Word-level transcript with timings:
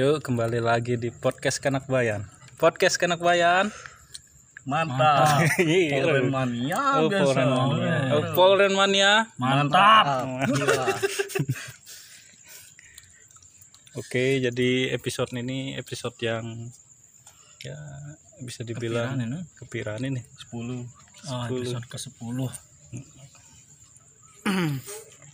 Yuk 0.00 0.24
kembali 0.24 0.64
lagi 0.64 0.96
di 0.96 1.12
podcast 1.12 1.60
Kanak 1.60 1.84
Bayan. 1.84 2.24
Podcast 2.56 2.96
Kanak 2.96 3.20
Bayan. 3.20 3.68
Mantap. 4.64 5.44
Iya. 5.60 6.00
Polren 6.00 6.28
mania 6.32 6.80
Oh, 6.96 7.08
biasa. 7.08 7.24
Polren 7.36 7.50
Mania. 7.50 7.96
Oh, 8.08 8.22
Polren 8.32 8.72
Mania. 8.72 9.12
Mantap. 9.36 10.06
Oke, 13.92 14.40
jadi 14.40 14.70
episode 14.94 15.36
ini 15.36 15.76
episode 15.76 16.16
yang 16.22 16.70
ya 17.60 17.76
bisa 18.40 18.64
dibilang 18.64 19.20
Kepiran 19.20 19.20
ini. 19.20 19.40
kepiran 19.60 20.00
ini. 20.00 20.20
10 20.48 20.88
Oh, 21.28 21.44
Sepuluh. 21.44 21.60
episode 21.60 21.84
ke-10. 21.84 22.38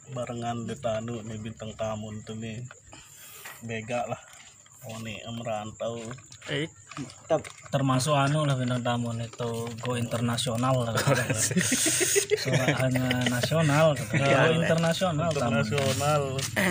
barengan 0.07 0.67
detanu 0.67 1.23
nih 1.23 1.39
bintang 1.39 1.71
tamu 1.79 2.11
tuh 2.27 2.35
nih. 2.35 2.67
Bega 3.63 4.03
lah. 4.05 4.19
Oh 4.87 4.99
nih 5.03 5.19
merantau. 5.35 5.99
Eh, 6.47 6.71
termasuk 7.75 8.15
anu 8.15 8.47
lah 8.47 8.55
bintang 8.55 8.87
tamu 8.87 9.11
itu 9.19 9.51
go 9.83 9.99
internasional 9.99 10.87
lah. 10.87 10.95
Suaranya 12.39 13.27
nasional, 13.27 13.99
gitu. 13.99 14.15
go 14.15 14.51
internasional 14.55 15.29
tamu. 15.35 15.59
Internasional. 15.59 16.23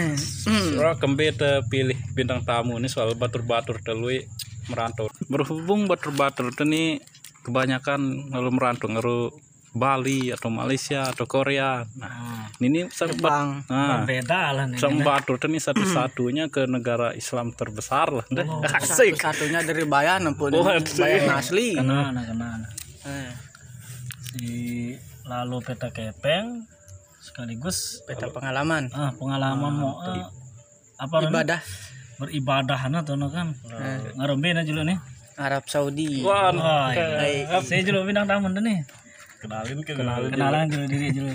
Surah 0.71 0.95
kembe 0.95 1.35
te 1.35 1.59
pilih 1.67 1.99
bintang 2.15 2.47
tamu 2.47 2.79
ini 2.79 2.87
soal 2.87 3.19
batur-batur 3.19 3.83
telu 3.83 4.15
merantau. 4.71 5.11
Berhubung 5.27 5.91
batur-batur 5.91 6.55
itu 6.55 6.63
nih 6.63 7.03
kebanyakan 7.45 8.31
lalu 8.31 8.49
merantau 8.55 8.87
ngaru 8.89 9.29
Bali 9.75 10.31
atau 10.31 10.47
Malaysia 10.47 11.11
atau 11.11 11.27
Korea. 11.27 11.83
Nah, 11.99 12.47
ini 12.63 12.87
serbat 12.87 13.67
nah, 13.67 14.01
Berbeda 14.01 14.55
lah 14.55 14.65
nih. 14.71 14.79
Itu 14.79 15.47
nih 15.51 15.61
satu-satunya 15.61 16.47
ke 16.47 16.63
negara 16.63 17.11
Islam 17.11 17.51
terbesar 17.51 18.23
lah. 18.23 18.25
Deh. 18.31 18.47
Asik. 18.79 19.19
satunya 19.19 19.59
dari 19.59 19.83
Bayan 19.83 20.31
ampun 20.31 20.55
Oh, 20.55 20.63
Bayan 20.63 21.27
asli 21.35 21.75
Kena, 21.75 22.15
kena, 22.15 22.23
kena. 22.23 22.47
Eh, 23.05 23.31
Si 24.35 24.47
lalu 25.25 25.57
peta 25.63 25.89
kepeng 25.89 26.67
sekaligus 27.23 28.05
peta 28.05 28.29
pengalaman 28.29 28.93
ah 28.93 29.09
pengalaman 29.17 29.73
mau 29.73 29.97
eh, 30.05 30.21
apa 31.01 31.15
namanya? 31.25 31.29
ibadah 31.31 31.61
beribadah 32.21 32.79
nah 32.93 33.01
tuh 33.01 33.17
no 33.17 33.33
kan 33.33 33.57
ngarombe 34.19 34.53
na 34.53 34.61
julu 34.61 34.85
nih 34.85 35.01
Arab 35.35 35.65
Saudi 35.67 36.21
Wah, 36.21 36.53
oh 36.53 36.87
iya 36.93 37.57
saya 37.59 37.81
julu 37.81 38.05
bintang 38.05 38.29
tamu 38.29 38.53
nih 38.53 38.85
Kenalin 39.45 39.79
ke 39.85 39.93
kenalan 39.93 40.65
julu 40.65 40.85
diri 40.89 41.07
julu 41.13 41.33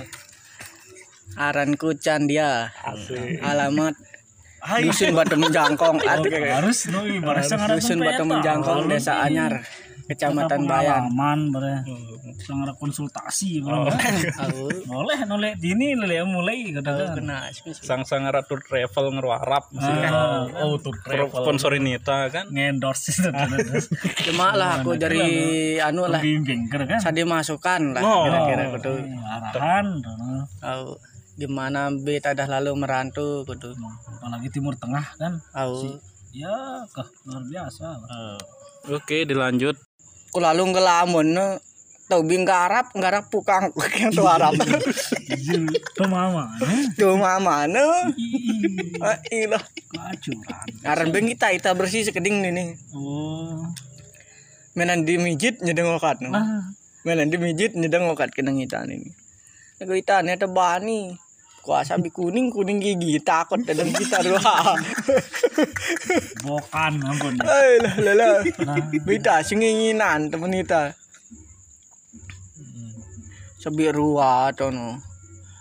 aranku 1.38 1.94
Candia. 1.94 2.74
Alamat. 3.38 3.94
Dusun 4.60 5.16
Batu 5.16 5.40
Menjangkong 5.40 6.04
Aduh, 6.04 6.28
harus 6.28 6.84
dusun 6.84 7.98
Batu 8.04 8.28
Menjangkong 8.28 8.92
desa 8.92 9.24
Anyar 9.24 9.64
kecamatan 10.10 10.66
Bayan 10.66 11.04
bare 11.48 11.86
sangat 12.36 12.74
konsultasi 12.74 13.60
bro 13.60 13.86
aku 13.86 14.66
boleh 14.90 15.18
nolek 15.22 15.54
dini 15.56 15.94
lele 15.94 16.24
mulai 16.24 16.72
kata 16.72 16.90
kan. 16.90 17.08
kena 17.14 17.38
sang-sang 17.76 18.26
ratur 18.26 18.58
travel 18.60 19.12
ngaru 19.12 19.30
Arab 19.32 19.64
Ah, 19.76 20.50
Oh 20.58 20.74
tuh 20.76 20.90
Pro- 20.96 21.30
sponsorin 21.30 21.80
Nita 21.80 22.26
kan. 22.26 22.48
ngendorse 22.48 23.12
itu 23.12 23.30
cuma 24.26 24.52
lah 24.52 24.80
aku 24.80 24.94
dari 24.94 25.22
anu 25.78 26.04
lah 26.04 26.18
bimbing 26.18 26.66
kan? 26.66 26.98
saya 26.98 27.14
dimasukkan 27.14 27.92
lah 27.92 28.02
Oh. 28.02 28.24
kira-kira 28.24 28.62
kudu. 28.72 28.92
Arahan 29.22 29.86
tuh, 29.98 30.14
no. 30.16 30.42
tahu 30.58 30.86
gimana 31.36 31.88
beta 31.94 32.32
dah 32.32 32.48
lalu 32.50 32.74
merantau 32.74 33.44
kudu. 33.44 33.70
Apalagi 34.18 34.48
timur 34.50 34.74
tengah 34.74 35.06
kan? 35.14 35.38
Tahu 35.50 35.96
ya 36.30 36.50
kah 36.88 37.06
luar 37.24 37.42
biasa 37.44 37.86
Oke, 38.88 39.22
dilanjut. 39.22 39.76
Aku 40.30 40.38
lalu 40.38 40.70
ngelamun 40.70 41.26
no. 41.34 41.58
tahu 42.06 42.26
bing 42.26 42.42
Arab 42.46 42.90
Arab 42.94 43.30
pukang 43.30 43.70
yang 43.98 44.10
tuh 44.10 44.26
Arab 44.26 44.54
tuh 45.94 46.06
mama 46.10 46.54
eh? 46.62 46.90
tuh 46.98 47.14
mama 47.18 47.66
no 47.70 47.86
Ah, 48.98 49.18
ilah 49.30 49.62
kacuran 49.90 50.66
Aran 50.82 51.10
beng 51.14 51.30
kita 51.30 51.54
kita 51.54 51.70
bersih 51.74 52.02
sekeding 52.06 52.42
nih 52.42 52.50
nih. 52.50 52.68
oh 52.94 53.62
Menan 54.74 55.02
di 55.02 55.18
mijit 55.18 55.62
nyedeng 55.62 55.86
okat 55.98 56.22
no. 56.22 56.34
ah 56.34 56.66
Menan 57.06 57.30
di 57.30 57.38
mijit 57.38 57.74
nyedeng 57.78 58.06
okat 58.10 58.34
kena 58.34 58.52
ngitan 58.54 58.90
ini. 58.90 59.10
Nego 59.80 59.96
itan 59.96 60.28
eta 60.28 60.44
bani. 60.44 61.16
Kuasa 61.60 61.96
bi 61.96 62.08
kuning 62.08 62.48
kuning 62.48 62.78
gigi 62.78 63.20
takut 63.20 63.60
dalam 63.60 63.88
kita 63.90 64.24
dua. 64.24 64.74
bokan 66.40 66.92
ampun 66.98 67.36
Eh 67.36 67.76
lah 67.78 67.94
lah 68.00 68.14
lah. 68.16 68.34
nah 68.64 68.76
Bita 68.98 69.40
singinginan 69.40 70.26
temen 70.26 70.50
kita. 70.54 70.96
Sebi 73.56 73.88
rua 73.88 74.48
to 74.50 74.68
no. 74.68 74.96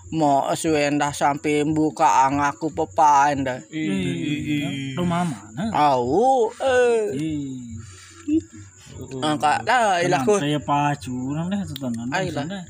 Mau 0.09 0.47
suendah 0.53 1.11
sampai 1.11 1.61
buka 1.63 2.25
angaku 2.25 2.71
pepain 2.71 3.43
dah. 3.43 3.59
tuh 4.89 5.05
mama 5.05 5.37
nah 5.53 5.93
Au, 5.93 6.49
eh, 6.49 7.13
Ih, 7.13 8.41
angka 9.21 9.61
lah 9.61 10.01
ilahku. 10.01 10.41
saya 10.41 10.57
pacu 10.57 11.13
nang 11.29 11.45
deh 11.47 11.61
tuh 11.61 11.77
tenan 11.77 12.09
Ay, 12.09 12.33
lah. 12.33 12.41
deh. 12.43 12.63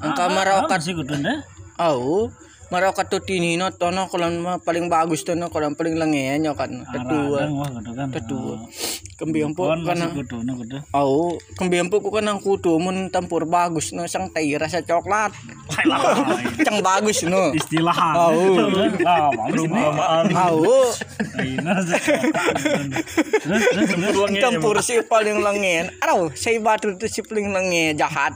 Angka 0.00 0.24
Ah, 0.24 0.32
marokat 0.32 0.80
sih 0.80 0.90
kudu 0.90 1.12
deh 1.12 1.38
Au, 1.76 2.32
marakat 2.72 3.12
to 3.12 3.20
tinino 3.20 3.68
tono 3.76 4.08
kolam 4.08 4.40
mah 4.40 4.56
paling 4.64 4.88
bagus 4.88 5.28
tono 5.28 5.52
kolam 5.52 5.76
paling 5.76 6.00
lengenyo 6.00 6.56
kan. 6.56 6.72
Tetua. 6.88 7.44
Kan 7.92 8.08
Tetua. 8.08 8.56
Kembiang 9.20 9.52
po 9.52 9.68
kon 9.68 9.84
kana. 9.84 10.08
masih 10.08 10.24
kudu 10.24 10.36
nah 10.42 10.54
kudu 10.56 10.78
Au, 10.90 11.36
kembiang 11.60 11.92
po 11.92 12.00
ko 12.00 12.08
kanang 12.10 12.40
kudu 12.40 12.80
mun 12.80 13.12
tampur 13.12 13.44
bagus 13.44 13.92
no 13.92 14.08
sang 14.08 14.32
tai 14.32 14.56
rasa 14.56 14.80
coklat. 14.80 15.36
Cang 16.66 16.80
bagus 16.80 17.22
no. 17.28 17.52
istilah 17.52 17.92
Au. 17.92 18.56
Au, 20.48 20.90
tampur 24.40 24.80
si 24.80 24.96
paling 25.04 25.44
lengen. 25.44 25.92
Aduh, 26.00 26.32
saya 26.32 26.56
batu 26.58 26.96
tu 26.96 27.04
si 27.04 27.20
paling 27.20 27.52
lengen 27.52 28.00
jahat. 28.00 28.32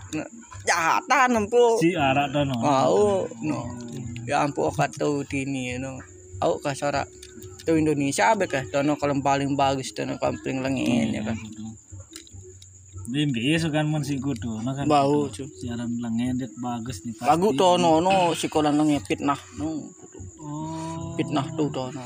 Jahatan 0.66 1.46
empu. 1.46 1.78
si 1.78 1.94
arak 1.94 2.34
dan 2.34 2.50
Au, 2.50 3.30
no. 3.42 3.86
Ya 4.26 4.42
ampu 4.42 4.66
kata 4.74 5.06
tini 5.30 5.78
no. 5.78 6.02
Au 6.42 6.58
kasara. 6.58 7.06
Tu 7.66 7.74
Indonesia 7.74 8.34
be 8.34 8.46
kah 8.46 8.62
tono 8.66 8.98
kolam 8.98 9.22
paling 9.22 9.54
bagus 9.54 9.94
tono 9.94 10.18
kolam 10.18 10.38
paling 10.42 10.62
lengen 10.66 11.14
ya 11.14 11.22
kan. 11.22 11.38
Bimbi 13.06 13.54
kan 13.58 13.86
mun 13.86 14.02
sing 14.02 14.18
kudu 14.18 14.66
nah 14.66 14.74
kan 14.74 14.86
Bau 14.90 15.30
cu. 15.30 15.46
siaran 15.46 15.94
lengedet 16.02 16.50
bagus 16.58 17.06
nih 17.06 17.14
pasti. 17.14 17.30
Lagu 17.30 17.54
tono 17.54 18.02
no 18.02 18.34
si 18.34 18.50
kolam 18.50 18.74
lengen 18.74 19.02
fitnah 19.02 19.38
no. 19.62 19.94
oh 20.42 21.14
Fitnah 21.14 21.46
tu 21.54 21.70
tono. 21.70 22.02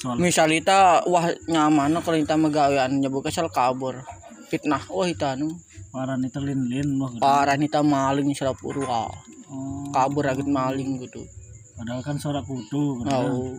soal 0.00 0.20
Misalita 0.20 1.00
wah 1.08 1.32
nyaman 1.48 1.96
no 1.96 2.04
kalau 2.04 2.20
kita 2.20 2.36
magawean 2.36 3.00
nya 3.00 3.08
buka 3.08 3.32
sal 3.32 3.48
kabur. 3.48 4.04
Fitnah 4.52 4.84
wah 4.92 5.08
ita 5.08 5.32
no. 5.36 5.56
para 5.92 6.16
nih 6.16 6.32
telin 6.32 6.68
lin 6.68 6.88
wah 6.96 7.08
kudu. 7.12 7.20
Parah 7.20 7.56
nita 7.60 7.84
maling 7.84 8.32
ah. 8.88 9.12
Oh 9.52 9.92
Kabur 9.92 10.24
agit 10.24 10.48
maling 10.48 10.98
gitu. 11.04 11.20
padahal 11.76 12.00
kan 12.00 12.16
sorak 12.16 12.48
kudu 12.48 13.04
kudu 13.04 13.06
kan. 13.06 13.28
Au. 13.28 13.52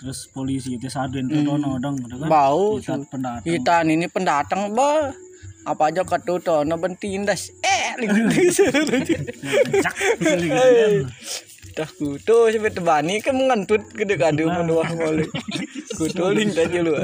terus 0.00 0.26
polisi 0.32 0.74
itu 0.74 0.88
sadin 0.90 1.30
tuh 1.30 1.46
dono 1.46 1.78
dong 1.78 1.94
kudu 2.02 2.16
kan 2.20 2.28
Bau 2.28 2.76
Kita 2.82 2.98
pendatang 3.06 3.44
Kita 3.46 3.74
ini 3.86 4.06
pendatang 4.10 4.74
ba. 4.74 5.14
Apa 5.68 5.92
aja 5.92 6.02
katu 6.08 6.40
tono 6.40 6.74
bentindas. 6.80 7.52
Eh, 7.60 7.92
gitu 8.08 8.24
Dah 11.70 11.86
kutu 11.86 12.50
sampai 12.50 12.72
tebani 12.74 13.14
kan 13.22 13.34
mengantut 13.36 13.82
gede 13.94 14.18
kado 14.18 14.50
menua 14.50 14.82
mole. 14.90 15.26
Kutu 15.94 16.34
ling 16.34 16.50
tadi 16.50 16.82
lu. 16.82 16.94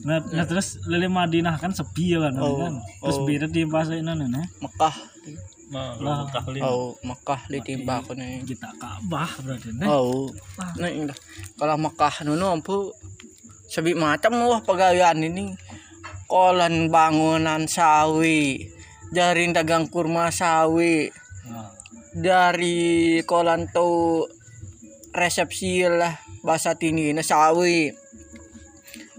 nah, 0.00 0.16
nah 0.32 0.44
terus 0.48 0.80
lele 0.88 1.12
Madinah 1.12 1.60
kan 1.60 1.76
sepi 1.76 2.16
ya 2.16 2.24
kan 2.24 2.32
kan 2.40 2.74
terus 3.04 3.18
beda 3.24 3.46
di 3.48 3.68
bahasa 3.68 3.96
ini 3.96 4.12
nih 4.16 4.44
Mekah. 4.60 4.94
Lah 5.70 6.26
Oh, 6.66 6.98
Mekah 7.06 7.46
ditimpa 7.46 8.02
aku 8.02 8.18
nih. 8.18 8.42
kita 8.42 8.74
Ka'bah 8.74 9.30
berarti 9.38 9.70
nih 9.78 9.86
Oh. 9.86 10.26
Nah. 10.76 11.14
Kalau 11.54 11.76
Mekah 11.78 12.14
nuno 12.26 12.50
ampu 12.50 12.90
sebi 13.70 13.94
macam 13.94 14.34
wah 14.50 14.60
pegawaian 14.60 15.18
ini. 15.22 15.54
Kolan 16.26 16.90
bangunan 16.90 17.66
sawi. 17.70 18.66
Jarin 19.14 19.54
dagang 19.54 19.86
kurma 19.86 20.30
sawi. 20.34 21.10
Dari 22.10 23.22
kolan 23.22 23.70
tu 23.70 24.26
resepsi 25.14 25.86
lah 25.86 26.18
bahasa 26.42 26.74
tini 26.74 27.14
na 27.14 27.22
sawi. 27.22 27.90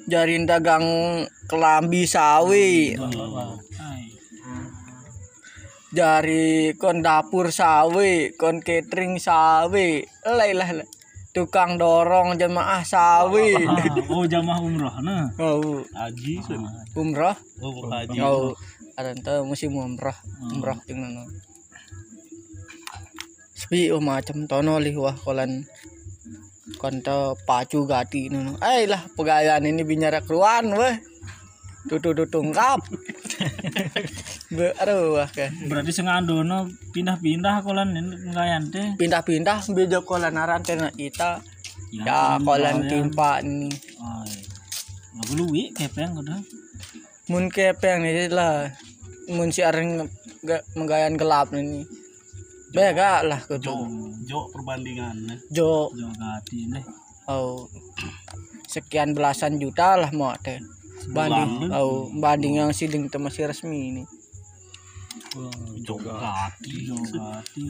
Jarin 0.08 0.44
dagang 0.44 0.84
kelambi 1.48 2.04
sawi. 2.08 2.96
Dari 5.92 6.72
kon 6.80 7.04
dapur 7.04 7.52
sawi, 7.52 8.32
kon 8.40 8.64
catering 8.64 9.20
sawi. 9.20 10.08
Lah. 10.24 10.48
lah. 10.56 10.88
tukang 11.32 11.80
dorong 11.80 12.36
jemaah 12.36 12.84
sawi. 12.84 13.56
Ah, 13.56 13.88
oh 14.14 14.28
jamaah 14.28 14.60
umroh 14.60 14.96
nah. 15.00 15.32
oh 15.40 15.80
haji 15.96 16.44
umroh? 16.96 17.36
Oh 17.64 17.88
haji. 17.88 18.20
Oh 18.20 18.52
ada 19.00 19.16
tuh 19.16 19.48
musim 19.48 19.72
umroh. 19.80 20.16
Umroh 20.52 20.78
jeung 20.84 21.00
nono 21.00 21.24
sepi 23.56 23.88
oh 23.94 24.04
macam 24.04 24.44
tono 24.52 24.76
lih 24.78 24.96
wah 25.00 25.16
kolan. 25.16 25.64
Konto 26.76 27.36
pacu 27.48 27.88
gati 27.88 28.28
nono 28.28 28.60
ay 28.60 28.92
lah 28.92 29.08
pegayaan 29.16 29.68
ini 29.68 29.88
binyara 29.88 30.20
keruan 30.28 30.68
weh. 30.76 31.00
Tutu 31.88 32.14
tutungkap 32.14 32.84
aduh 34.52 35.16
wah 35.16 35.30
Berarti 35.66 35.92
sengandono 35.92 36.58
pindah-pindah 36.92 37.64
kolan 37.64 37.96
ngayan 38.28 38.68
teh. 38.68 38.96
pindah-pindah 38.96 39.64
bejo 39.70 40.04
kolan 40.04 40.36
aran 40.36 40.60
tena 40.60 40.92
kita 40.92 41.40
ya 41.90 42.36
ampun, 42.36 42.60
kolan 42.60 42.78
timpa 42.86 43.40
ini 43.40 43.72
Ay. 43.98 44.32
Lagu 45.14 45.34
luwi 45.36 45.72
kepeng 45.72 46.12
kudu. 46.14 46.36
mun 47.28 47.48
kepeng 47.48 48.04
ini 48.04 48.28
lah 48.28 48.68
mun 49.30 49.48
si 49.50 49.62
areng 49.62 50.04
ga- 50.42 50.66
mengayan 50.74 51.16
gelap 51.16 51.52
ini 51.54 51.88
bega 52.70 53.24
lah 53.24 53.40
jo 53.50 53.56
kudu 53.56 53.76
jo 54.26 54.40
perbandingan 54.52 55.16
eh. 55.30 55.40
jo 55.48 55.88
Jo 55.90 56.08
gati 56.12 56.68
nih. 56.68 56.84
oh 57.26 57.68
sekian 58.66 59.12
belasan 59.12 59.56
juta 59.56 59.96
lah 59.96 60.12
mau 60.12 60.36
teh 60.38 60.60
banding 61.10 61.72
oh 61.72 62.12
banding 62.14 62.60
yang 62.60 62.72
siding 62.72 63.08
itu 63.08 63.16
masih 63.16 63.48
resmi 63.48 63.80
ini 63.90 64.04
jo 65.32 65.96
Gati, 65.96 66.92
jo 66.92 66.98
gati. 67.08 67.64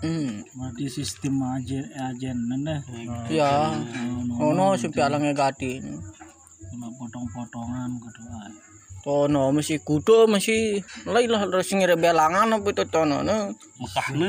hmm 0.00 0.30
Berarti 0.56 0.84
sistem 0.88 1.36
ajen 1.52 1.84
ajen 1.92 2.36
nih. 2.48 2.80
ya 3.28 3.76
ono 4.40 4.72
sampai 4.80 5.02
alangnya 5.04 5.36
gati 5.36 5.84
potong-potongan 6.74 7.90
kudu 8.00 8.22
ay. 8.28 8.52
tono 9.04 9.52
masih 9.52 9.78
kudo 9.84 10.24
masih 10.24 10.80
lain 11.04 11.28
lah 11.28 11.44
harus 11.44 11.68
ngire 11.68 11.92
belangan 11.96 12.56
apa 12.56 12.68
itu 12.72 12.84
tono 12.88 13.20
no 13.20 13.52
Mekah 13.76 14.08
ne 14.16 14.28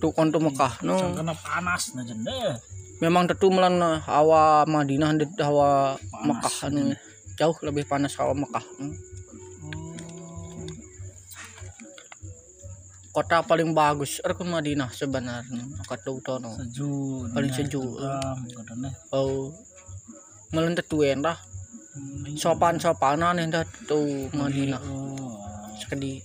tu 0.00 0.08
konto 0.16 0.40
Mekah 0.40 0.80
no 0.82 0.96
Kena 1.12 1.36
panas 1.36 1.92
nah 1.92 2.04
jende. 2.04 2.56
memang 3.04 3.28
tentu 3.28 3.52
melan 3.52 3.76
hawa 4.00 4.64
Madinah 4.64 5.20
dan 5.20 5.28
hawa 5.36 6.00
Mekah 6.24 6.72
no. 6.72 6.96
jauh 7.36 7.56
lebih 7.60 7.84
panas 7.84 8.16
hawa 8.16 8.32
Mekah 8.32 8.64
no. 8.80 8.88
Kota 13.16 13.40
paling 13.40 13.72
bagus 13.72 14.20
Rukun 14.20 14.52
Madinah 14.52 14.92
sebenarnya 14.92 15.64
kata 15.88 16.12
tono 16.20 16.52
Sejuk. 16.52 17.32
Paling 17.32 17.48
nah, 17.48 17.56
sejuk. 17.56 17.92
kudu 18.52 18.74
nih. 18.84 18.92
oh 19.16 19.56
melan 20.52 20.76
tetuen 20.76 21.24
lah 21.24 21.40
sopan 22.36 22.76
sopanan 22.76 23.40
yang 23.40 23.64
tuh 23.88 24.28
Madinah. 24.36 24.84
Oh. 24.84 25.32
sekedi 25.80 26.20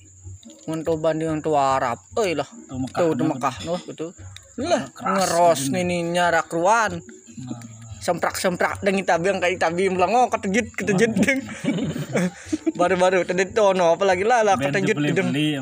untuk 0.68 1.00
banding 1.00 1.40
untuk 1.40 1.56
Arab. 1.56 1.96
Eh 2.20 2.36
lah 2.36 2.48
Tuh 2.68 2.88
tuh 2.92 3.10
di 3.16 3.24
Mekah 3.24 3.56
noh 3.64 3.80
gitu 3.88 4.12
lah 4.60 4.84
ngeros 4.92 5.72
nih 5.72 6.12
nyarak 6.12 6.52
ruan. 6.52 7.00
Nah, 7.00 7.62
semprak 8.04 8.36
semprak 8.36 8.84
dengan 8.84 9.06
tabi 9.08 9.32
yang 9.32 9.40
kayak 9.40 9.62
tabi 9.62 9.88
bilang 9.88 10.12
oh 10.12 10.28
ketejut 10.28 10.68
ketejut 10.76 11.12
deng. 11.24 11.40
Baru 12.80 12.98
baru 12.98 13.22
tadi 13.24 13.46
tono 13.54 13.96
apalagi 13.96 14.26
lah 14.26 14.44
lah 14.44 14.60
ketejut 14.60 14.98
deng. 15.00 15.32
beli-beli 15.32 15.48
ya 15.56 15.62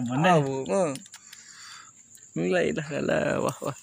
mulai 2.40 2.72
lah 2.72 2.88
lah 3.04 3.24
wah 3.44 3.58
wah. 3.60 3.78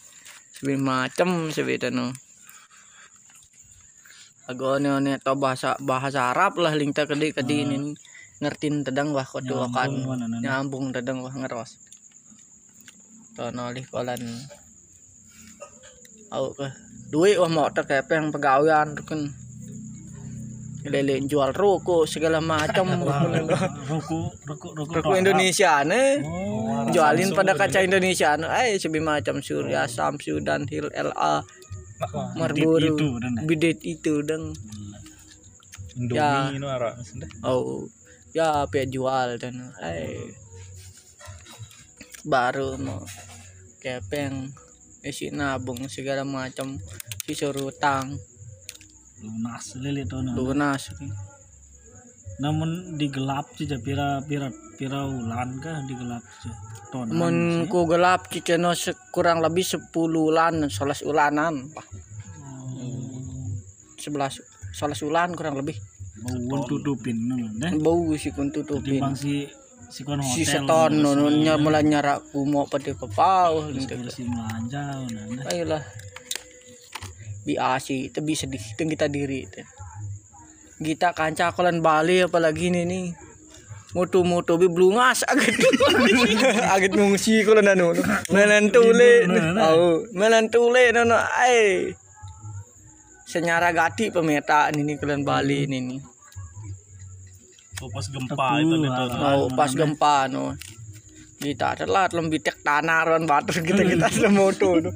Sebi 0.57 0.81
macam 0.81 1.53
sebi 1.53 1.77
no 1.93 2.17
agone 4.49 4.89
one 4.89 5.13
to 5.21 5.33
bahasa 5.37 5.75
bahasa 5.83 6.33
Arab 6.33 6.57
lah 6.63 6.73
lingta 6.73 7.05
kedi 7.05 7.35
kedi 7.35 7.67
ini 7.67 7.77
ngertiin 8.41 8.87
tedang 8.87 9.11
wah 9.13 9.27
kau 9.27 9.43
kan 9.43 9.91
nyambung 10.41 10.95
tedang 10.95 11.21
wah 11.21 11.35
ngeros. 11.35 11.77
Tono 13.37 13.69
lih 13.75 13.85
kolan. 13.93 14.23
Au 16.33 16.57
ke. 16.57 16.73
Duit 17.13 17.37
wah 17.37 17.53
mau 17.53 17.69
terkepeng 17.69 18.33
pegawaian 18.33 18.97
kan 19.05 19.29
lele 20.89 21.23
jual 21.27 21.51
rokok 21.53 22.07
segala 22.09 22.39
macam. 22.41 22.87
Ruku, 23.87 24.31
ruku, 24.47 24.69
ruku. 24.73 24.93
rokok 24.95 25.17
Indonesia 25.19 25.83
nih 25.83 26.23
Oh, 26.23 26.89
jualin 26.91 27.35
pada 27.35 27.53
kaca 27.59 27.83
Indonesia 27.83 28.39
nih 28.39 28.49
eh 28.49 28.79
sebi 28.79 29.03
macam 29.03 29.43
Surya 29.43 29.85
Samsu 29.91 30.39
dan 30.41 30.65
Hil 30.71 30.89
LA 30.93 31.45
dan 32.37 33.35
bidet 33.49 33.81
itu 33.83 34.21
deng. 34.23 34.53
Ya. 35.97 36.53
Indomie 36.53 36.61
oh. 37.45 37.89
Ya 38.37 38.69
pe 38.69 38.85
jual 38.85 39.41
dan 39.41 39.73
eh 39.81 40.37
baru 42.27 42.77
mau 42.77 43.01
kepeng 43.81 44.51
isi 45.07 45.31
nabung 45.31 45.87
segala 45.87 46.27
macam 46.27 46.77
si 47.25 47.33
suruh 47.33 47.71
utang 47.71 48.19
lunas 49.25 49.65
tuh 49.73 50.21
nah. 50.21 50.35
lunas 50.37 50.83
Namun 52.37 53.01
digelap 53.01 53.49
sih 53.57 53.65
ja, 53.65 53.81
pira 53.81 54.21
pira 54.21 54.53
pira 54.77 55.09
ulan 55.09 55.57
kah 55.57 55.81
digelap 55.89 56.21
sih. 56.45 56.53
Tonan 56.93 57.17
mun 57.17 57.37
sih. 57.65 57.73
ku 57.73 57.89
gelap 57.89 58.29
ciceno 58.29 58.77
kurang 59.09 59.41
lebih 59.41 59.65
10 59.65 59.89
ulan 59.97 60.69
11 60.69 61.09
ulanan 61.09 61.73
Pak. 61.73 61.87
Oh, 62.77 63.57
11 63.97 64.45
11 64.77 65.09
ulan 65.09 65.33
kurang 65.33 65.57
lebih 65.57 65.81
bau 66.49 66.65
tutupin 66.65 67.17
bau 67.81 68.13
si 68.17 68.33
kun 68.33 68.49
tutupin 68.49 69.01
Timbang 69.01 69.17
si 69.17 69.45
si 69.93 70.01
kon 70.03 70.19
hotel. 70.21 70.33
si 70.33 70.43
seton 70.49 70.93
nono 70.99 71.29
nya 71.29 71.61
mulai 71.61 71.85
nyara 71.85 72.19
kumo 72.33 72.65
pada 72.67 72.93
kepau 72.97 73.71
gitu 73.73 73.97
Si 74.09 74.25
melanja 74.25 75.05
nah, 75.05 75.45
deh. 75.45 75.85
Ayolah 77.47 77.79
biasi 77.79 78.11
itu 78.11 78.19
bisa 78.25 78.51
sedih 78.51 78.63
itu 78.63 78.83
kita 78.83 79.07
diri 79.07 79.47
itu. 79.47 79.63
Kita 80.83 81.15
kanca 81.15 81.55
kolan 81.55 81.79
Bali 81.81 82.27
apalagi 82.27 82.69
ini 82.69 82.83
nih 82.85 83.05
moto-moto 83.95 84.61
bi 84.61 84.69
blungas 84.69 85.25
agak 85.31 85.57
agak 86.69 86.93
ngungsi 86.93 87.47
kolan 87.47 87.71
anu 87.71 87.95
melan 88.35 88.69
tule 88.75 89.25
au. 89.63 90.05
Melan 90.11 90.51
tule 90.51 90.91
nono 90.91 91.17
ai. 91.17 91.95
Senyara 93.27 93.71
gati 93.71 94.11
pemetaan 94.11 94.77
ini 94.77 94.99
kolan 94.99 95.23
Bali 95.23 95.65
ini 95.71 95.79
nih 95.81 96.01
oh, 97.83 97.91
pas 97.93 98.07
gempa 98.09 98.49
itu 98.61 98.75
nih 98.81 98.91
tuh 98.91 99.07
mau 99.21 99.43
pas 99.53 99.71
gempa 99.73 100.17
no 100.33 100.57
kita 101.37 101.77
telat 101.77 102.17
lembih 102.17 102.41
tek 102.41 102.65
tanah 102.65 103.05
ron 103.05 103.29
batu 103.29 103.53
kita 103.61 103.85
kita 103.85 104.09
ada 104.09 104.29
moto 104.33 104.81
no. 104.81 104.91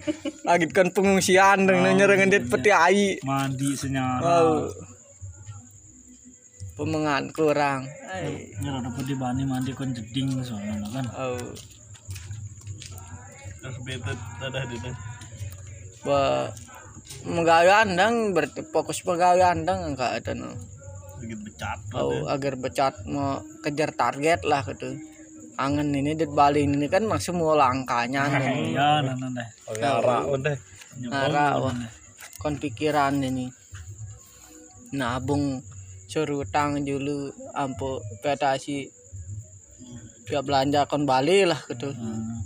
lagi 0.49 0.67
kan 0.73 0.89
pengungsian 0.89 1.69
dengan 1.69 1.93
nyerangan 1.93 2.33
dia 2.33 2.41
peti 2.41 2.71
ai 2.73 3.21
Mandi 3.21 3.77
senyara. 3.77 4.25
Wow. 4.25 4.73
Pemengan 6.81 7.29
kurang. 7.37 7.85
Ai. 8.09 8.57
Nyara 8.57 8.81
dapat 8.81 9.05
di 9.05 9.15
bani 9.21 9.45
mandi 9.45 9.77
kon 9.77 9.93
jeding 9.93 10.41
soalnya 10.41 10.89
kan. 10.89 11.07
Oh. 11.13 11.37
terus 13.61 13.77
bete 13.85 14.17
ada 14.41 14.65
di 14.65 14.77
tuh 14.81 14.97
Ba 16.01 16.49
megawai 17.29 17.93
dang 17.93 18.33
berarti 18.33 18.65
fokus 18.73 19.05
pegawai 19.05 19.61
dang 19.61 19.93
enggak 19.93 20.25
ada 20.25 20.33
no. 20.33 20.57
sedikit 21.21 21.45
becat 21.45 21.79
Oh, 21.93 22.25
agar 22.33 22.57
becat 22.57 23.05
mau 23.05 23.45
kejar 23.61 23.93
target 23.93 24.41
lah 24.49 24.65
gitu. 24.65 25.10
Angen 25.61 25.93
ini 25.93 26.17
di 26.17 26.25
Bali 26.25 26.65
ini 26.65 26.89
kan 26.89 27.05
masih 27.05 27.37
mau 27.37 27.53
langkahnya 27.53 28.33
nih. 28.33 28.73
Ya, 28.73 29.05
nah, 29.05 29.13
nah, 29.13 29.29
deh. 29.29 29.49
Oh, 29.69 29.75
ya, 29.77 30.01
arah 30.01 30.25
udah. 30.25 30.57
Nara. 31.05 31.49
Kon 32.41 32.57
pikiran 32.57 33.21
ini. 33.21 33.53
Nabung 34.97 35.61
suruh 36.09 36.43
utang 36.43 36.81
dulu 36.83 37.31
ampu 37.55 38.03
petasi 38.25 38.91
ya 40.31 40.41
belanja 40.41 40.89
kon 40.89 41.05
Bali 41.05 41.45
lah 41.45 41.61
gitu. 41.69 41.93
Hmm. 41.93 42.41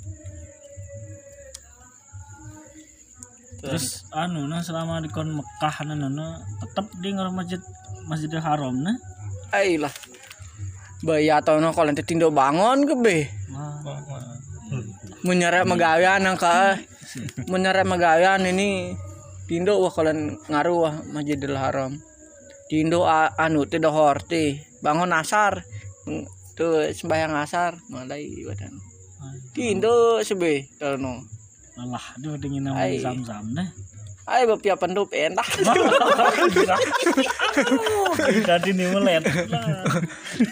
Terus 3.65 4.05
anu 4.13 4.45
nah 4.45 4.61
selama 4.61 5.01
di 5.01 5.09
kon 5.09 5.33
Mekah 5.39 5.77
nah, 5.89 5.97
nah, 5.97 6.11
nah, 6.11 6.37
tetep 6.61 6.87
di 7.01 7.15
masjid 7.15 7.61
Masjidil 8.05 8.43
Haram 8.43 8.77
nah. 8.77 8.97
Ai 9.55 9.81
lah. 11.05 11.21
Bayi 11.21 11.29
atau 11.29 11.61
no 11.61 11.77
kalau 11.77 11.93
nanti 11.93 12.01
tindo 12.01 12.33
bangun 12.33 12.89
ke 12.89 12.95
be. 12.97 13.19
Wah, 13.53 13.77
Menyerap 15.25 15.69
megawian 15.69 16.25
angka. 16.25 16.81
Menyerap 17.47 17.85
megawian 17.85 18.49
ini 18.49 18.97
tindo 19.45 19.77
wah 19.77 19.93
kalau 19.93 20.17
ngaruh 20.49 20.77
wah 20.81 20.95
Masjidil 21.13 21.61
Haram. 21.61 22.01
Tindo 22.73 23.05
anu 23.05 23.69
dohor 23.69 24.25
teh 24.25 24.65
bangun 24.81 25.13
asar. 25.13 25.63
Tuh 26.57 26.89
sembahyang 26.97 27.37
asar 27.37 27.77
mulai 27.93 28.25
badan. 28.49 28.73
Tindo 29.53 30.25
sebe 30.25 30.73
no. 30.97 31.21
Alah, 31.75 32.15
dia 32.23 32.39
dingin 32.39 32.71
nama 32.71 32.87
zam-zam 33.03 33.51
nah. 33.51 33.67
Ay 34.25 34.49
bapia 34.49 34.73
pendup 34.73 35.13
endah. 35.13 35.45
Tadi 38.49 38.73
nih 38.73 38.89
melet. 38.97 39.21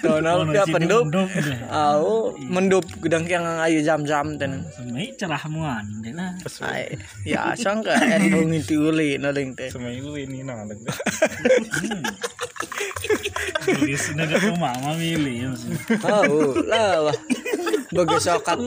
Dono 0.04 0.44
bapia 0.44 0.68
pendup. 0.68 1.08
Au 1.72 2.36
mendup 2.36 2.84
gedang 3.00 3.24
yang 3.24 3.48
ayu 3.64 3.80
jam-jam 3.80 4.36
ten. 4.36 4.68
Semai 4.76 5.16
cerah 5.16 5.40
muan 5.48 5.88
deh 6.04 6.12
lah. 6.12 6.36
Ya 7.24 7.56
sangka 7.56 7.96
en 7.96 8.28
bungi 8.28 8.60
tiuli 8.60 9.16
naling 9.16 9.56
teh. 9.56 9.72
Semailu 9.72 10.20
ini 10.20 10.44
nah 10.44 10.68
Jadi 13.62 13.94
sudah 13.96 14.28
ada 14.28 14.52
mama 14.52 14.92
milih. 15.00 15.56
Oh, 16.04 16.60
lah. 16.68 17.08
Bagus 17.88 18.28
okat. 18.28 18.60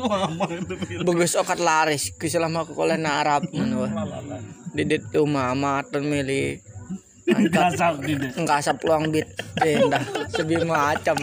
Bagus 1.05 1.37
okat 1.37 1.59
laris. 1.61 2.09
Keselama 2.17 2.65
aku 2.65 2.73
kalau 2.73 2.97
Arab 3.05 3.45
wah. 3.53 4.64
Didit 4.75 5.07
tuh 5.07 5.23
mama 5.23 5.79
milih. 5.95 6.59
Kasap 7.47 8.03
ngasap 8.35 8.75
luang 8.83 9.07
bit. 9.07 9.23
Tenda 9.55 10.03
sebi 10.27 10.59
macam. 10.67 11.15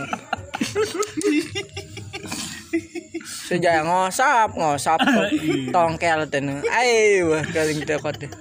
Sejak 3.22 3.84
ngosap 3.84 4.56
ngosap 4.56 4.98
tongkel 5.74 6.24
ten 6.32 6.64
ay 6.72 7.20
wah 7.28 7.44
kaling 7.52 7.84
tekot 7.84 8.16
deh 8.16 8.32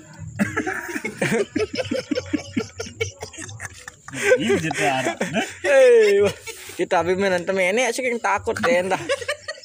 Iya 4.42 4.60
arah. 4.60 5.16
Hei, 5.64 6.20
wah. 6.20 6.36
kita 6.76 7.00
bimbingan 7.04 7.48
temen 7.48 7.76
ini 7.76 7.88
sih 7.96 8.04
takut 8.20 8.56
tenda 8.60 9.00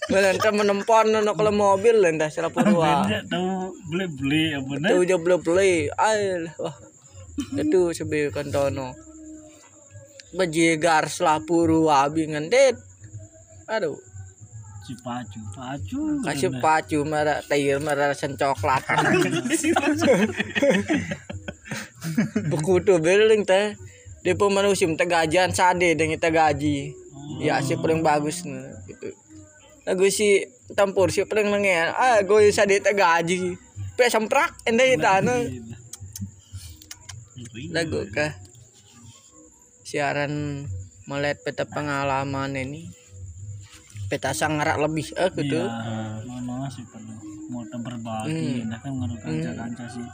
Melantar 0.06 0.54
menempon 0.54 1.10
no 1.10 1.34
kalau 1.34 1.50
mobil 1.50 1.98
tenda 1.98 2.30
salah 2.30 2.54
purwa. 2.54 3.02
Benda 3.02 3.26
tahu 3.26 3.75
beli 3.90 4.06
beli 4.06 4.42
apa 4.54 4.72
nih? 4.78 4.90
tuh 4.94 5.00
jo 5.02 5.16
beli 5.18 5.36
beli 5.42 5.75
ay 5.98 6.46
wah. 6.62 6.76
Itu 7.58 7.90
sebi 7.90 8.30
kantono. 8.30 8.94
Bajigar 10.30 11.10
salah 11.10 11.42
purwa 11.42 12.06
bingan 12.06 12.46
det 12.46 12.78
aduh. 13.66 13.98
Si 14.86 14.94
pacu 15.02 15.42
pacu. 15.50 16.22
kasih 16.22 16.62
pacu 16.62 17.02
merah 17.02 17.42
tair 17.42 17.82
merah 17.82 18.14
rasa 18.14 18.30
coklat. 18.30 18.86
Bekutu 22.54 23.02
beling 23.02 23.42
teh. 23.42 23.75
Dia 24.22 24.38
pun 24.38 24.54
manusia 24.54 24.86
teh 24.86 25.06
gajian 25.10 25.50
sade 25.50 25.98
dengan 25.98 26.22
teh 26.22 26.30
gaji. 26.30 26.94
Ya 27.42 27.58
si 27.58 27.75
paling 27.75 28.06
bagus 28.06 28.46
nih 28.46 28.70
gitu 28.86 29.25
lagu 29.86 30.04
si 30.10 30.42
tampur 30.74 31.14
si 31.14 31.22
paling 31.22 31.46
nengen 31.46 31.94
ah 31.94 32.18
gue 32.20 32.50
sade 32.50 32.82
teh 32.82 32.92
gaji. 32.92 33.54
Pe 33.94 34.10
semprak 34.10 34.52
ende 34.66 34.82
itana 34.92 35.40
lagu 37.72 38.02
kah 38.10 38.34
siaran 39.86 40.66
melihat 41.06 41.38
peta 41.46 41.64
pengalaman 41.64 42.58
ini. 42.58 42.90
Peta 44.06 44.30
sangarak 44.34 44.78
lebih 44.82 45.14
eh 45.18 45.30
gitu. 45.34 45.66
Iya, 45.66 46.22
mana 46.26 46.66
sih 46.70 46.86
perlu. 46.86 47.14
Mau 47.46 47.62
berbagi, 47.62 48.66
nah 48.66 48.78
kan 48.82 48.90
ngaruh 48.94 49.18
kanca-kanca 49.22 49.86
sih. 49.86 50.06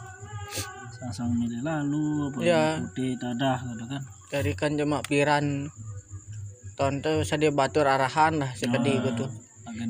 Sasang 0.96 1.32
milih 1.36 1.64
lalu, 1.64 2.28
apa 2.28 2.38
Iya. 2.44 2.64
putih 2.84 3.16
tadah 3.16 3.58
gitu 3.72 3.84
kan. 3.88 4.00
dari 4.32 4.52
kan 4.56 4.72
cuma 4.80 5.04
piran 5.04 5.68
tonton 6.76 7.20
sadie 7.20 7.52
batur 7.52 7.84
arahan 7.84 8.40
lah 8.40 8.52
sekedi 8.56 8.96
gitu. 9.00 9.28
Agen 9.28 9.41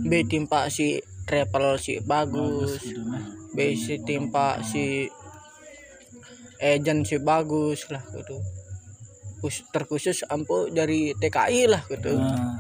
B 0.02 0.12
timpa 0.26 0.66
si 0.68 0.98
travel 1.24 1.78
si 1.78 2.02
bagus 2.02 2.82
gitu 2.82 3.02
nah. 3.06 3.22
B 3.54 3.78
si 3.78 4.02
timpa 4.02 4.58
si 4.62 5.06
agent 6.62 7.02
si 7.06 7.16
bagus 7.18 7.90
lah 7.90 8.02
gitu 8.14 8.38
terkhusus 9.74 10.22
ampu 10.30 10.70
dari 10.70 11.10
TKI 11.18 11.66
lah 11.66 11.82
gitu 11.90 12.14
Nah, 12.14 12.54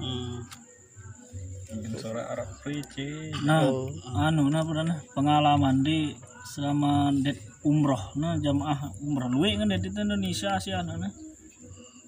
Suara 1.92 2.34
Arab 2.34 2.50
Prici. 2.60 3.30
nah, 3.46 3.68
Oh. 3.68 3.86
anu 4.18 4.50
nah 4.50 4.64
pernah 4.64 4.98
pengalaman 5.14 5.86
di 5.86 6.10
selama 6.42 7.14
det 7.14 7.38
umroh 7.62 8.12
nah 8.18 8.34
jamaah 8.36 8.90
umroh 9.00 9.30
luwe 9.30 9.54
kan 9.56 9.70
di 9.70 9.88
Indonesia 9.88 10.58
sih 10.58 10.74
anu 10.74 10.98
nah. 10.98 11.12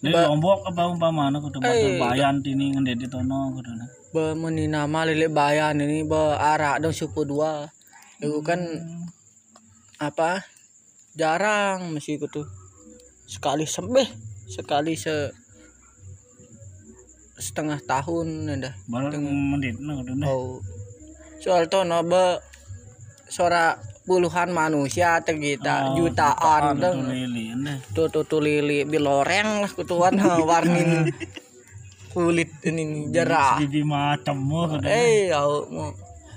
Di 0.05 0.13
Lombok 0.13 0.69
apa 0.69 0.93
umpamana 0.93 1.41
kudu 1.41 1.65
Eh, 1.65 1.97
bayan 1.97 2.45
tini 2.45 2.77
ngan 2.77 2.85
di 2.85 3.09
tono 3.09 3.49
kudu 3.57 3.73
nah. 3.73 3.89
be 4.13 4.37
meni 4.37 4.69
nama 4.69 5.09
lele 5.09 5.33
bayan 5.33 5.81
ini 5.81 6.05
be 6.05 6.21
arak 6.37 6.85
dong 6.85 6.93
suku 6.93 7.25
dua. 7.25 7.73
Itu 8.21 8.45
kan 8.45 8.61
apa? 9.97 10.45
Jarang 11.17 11.97
masih 11.97 12.21
gitu 12.21 12.45
sekali 13.25 13.65
sembeh 13.65 14.05
sekali 14.45 14.93
se 14.93 15.33
setengah 17.41 17.81
tahun 17.83 18.47
ada 18.61 18.77
Baru 18.87 19.09
mendit 19.19 19.81
nah 19.81 19.97
kudu 19.99 20.13
nah. 20.21 20.29
oh. 20.29 20.61
Soal 21.41 21.69
to 21.73 21.85
no 21.85 22.05
be 22.05 22.41
sora 23.33 23.77
puluhan 24.05 24.53
manusia 24.53 25.21
atau 25.21 25.37
kita 25.37 25.97
Oh, 25.97 26.05
jutaan 26.05 26.77
lili 27.09 27.57
nah. 27.57 27.81
tuh 27.97 28.13
tuh 28.13 28.25
tuh 28.29 28.41
lili 28.45 28.85
biloreng 28.85 29.65
lah 29.65 29.71
kutuan 29.73 30.21
warnin 30.49 31.09
kulit 32.15 32.51
ini 32.63 33.11
jerah 33.11 33.59
Bibi 33.59 33.83
macam 33.83 34.39
kudu. 34.47 34.87
Eh, 34.87 35.35
au 35.35 35.67
mau 35.67 35.91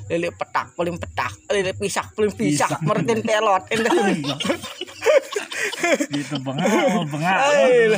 lele 0.10 0.32
petak 0.32 0.72
paling 0.74 0.98
petak, 0.98 1.36
lele 1.52 1.76
pisak 1.78 2.16
paling 2.16 2.32
pisak, 2.34 2.82
mertin 2.82 3.22
pelot. 3.22 3.62
Gitu 6.10 6.36
bengak, 6.42 6.66
bengak. 7.12 7.38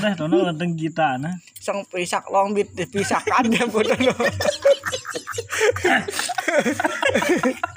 Nah, 0.03 0.13
tono 0.17 0.43
lenteng 0.43 0.75
kita 0.75 1.15
nah. 1.21 1.31
Sang 1.57 1.85
pisak 1.87 2.27
long 2.27 2.51
bit 2.51 2.67
dipisahkan 2.75 3.47
dia 3.47 3.63
bodoh. 3.69 3.95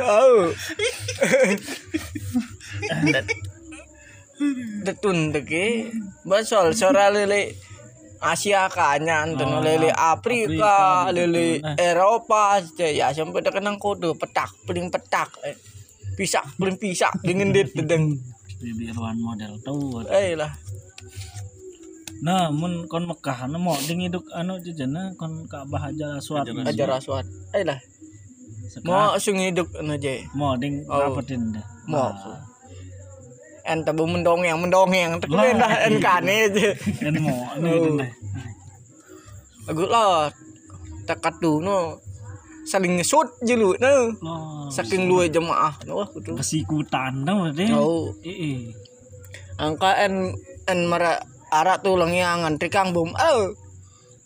Oh. 0.00 0.52
Detun 4.84 5.32
deke, 5.32 5.88
basol 6.28 6.76
sora 6.76 7.08
lele 7.08 7.56
Asia 8.20 8.68
kanyan 8.68 9.36
tuh 9.36 9.60
lele 9.64 9.88
Afrika, 9.92 11.08
lele 11.08 11.60
Eropa, 11.80 12.60
ya 12.76 13.12
sampai 13.12 13.40
terkenang 13.40 13.80
kode 13.80 14.12
petak, 14.16 14.52
paling 14.68 14.92
petak, 14.92 15.32
eh. 15.44 15.56
pisak, 16.16 16.44
paling 16.60 16.76
pisak 16.76 17.12
dengan 17.24 17.52
dit 17.52 17.68
dedeng. 17.72 18.16
Bibi 18.60 18.88
ruan 18.92 19.20
model 19.20 19.60
tuh. 19.60 20.04
Eh 20.08 20.32
lah, 20.32 20.48
Nah, 22.24 22.48
mun 22.48 22.88
kon 22.88 23.04
Mekah 23.04 23.44
nah 23.44 23.60
mau 23.60 23.76
ding 23.84 24.00
hidup 24.00 24.24
anu 24.32 24.56
jejana 24.56 25.12
kon 25.20 25.44
Ka'bah 25.44 25.92
aja 25.92 26.16
suat. 26.16 26.48
ajar 26.48 26.88
aswat. 26.96 27.28
Eh 27.52 27.60
lah, 27.60 27.76
Mau 28.82 29.14
sung 29.16 29.38
hidup 29.38 29.66
aja. 29.72 30.12
mau 30.32 30.54
ding 30.54 30.82
Oh. 30.86 30.98
rapetin 31.00 31.52
dah. 31.52 31.64
Mau. 31.86 32.10
Ente 33.62 33.90
bu 33.90 34.06
mendongeng 34.06 34.54
mendongeng, 34.56 35.18
tapi 35.18 35.34
dah 35.34 35.72
enkane 35.84 36.34
aja. 36.46 36.68
Kan 37.02 37.14
mau 37.18 37.38
anu 37.52 37.98
dah. 37.98 38.10
Aku 39.66 39.82
lah, 39.84 40.30
tekat 41.02 41.34
dulu 41.36 41.98
saling 42.62 42.94
ngesut 42.96 43.26
jelu 43.42 43.74
no. 43.76 44.14
Loh, 44.22 44.66
Saking 44.68 45.06
luwe 45.06 45.26
jemaah 45.26 45.74
no 45.82 46.02
kudu. 46.06 46.34
kesikutan 46.34 47.22
dah 47.22 47.34
berarti. 47.36 47.66
Oh, 47.70 48.10
Iya. 48.20 48.70
angka 49.56 49.98
en 49.98 50.34
en 50.66 50.80
mara 50.84 51.18
arak 51.48 51.80
tulang 51.80 52.10
yang 52.10 52.42
ngantri 52.42 52.66
kang 52.66 52.90
bom. 52.90 53.10
Oh, 53.10 53.50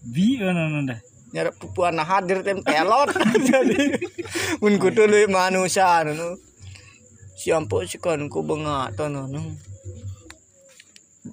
Bi 0.03 0.37
anu 0.37 0.57
anu 0.59 0.81
dah. 0.85 1.01
Nyarap 1.31 1.55
pupuan 1.59 1.99
hadir 1.99 2.43
tem 2.43 2.59
pelot. 2.63 3.15
Jadi 3.49 3.97
mun 4.59 4.75
kudu 4.83 5.07
manusia 5.31 6.03
no. 6.07 6.39
Siampo 7.39 7.81
si 7.87 7.97
kon 8.03 8.29
ku 8.29 8.43
benga 8.43 8.91
to 8.95 9.07
no. 9.07 9.31
no. 9.31 9.41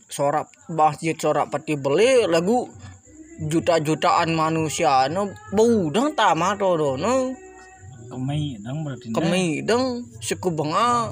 Sorak 0.07 0.47
masjid 0.69 1.17
sorak 1.17 1.49
pati 1.49 1.75
beli 1.75 2.27
lagu 2.27 2.69
juta-jutaan 3.37 4.33
manusia 4.33 5.09
no 5.09 5.33
bau 5.53 5.89
dang 5.89 6.13
tamat 6.13 6.61
to 6.61 6.95
no. 6.97 7.33
Kemai 8.07 8.55
dang 8.63 8.87
berarti. 8.87 9.11
kami 9.11 9.67
dong 9.67 10.07
suku 10.23 10.47
benga 10.47 11.11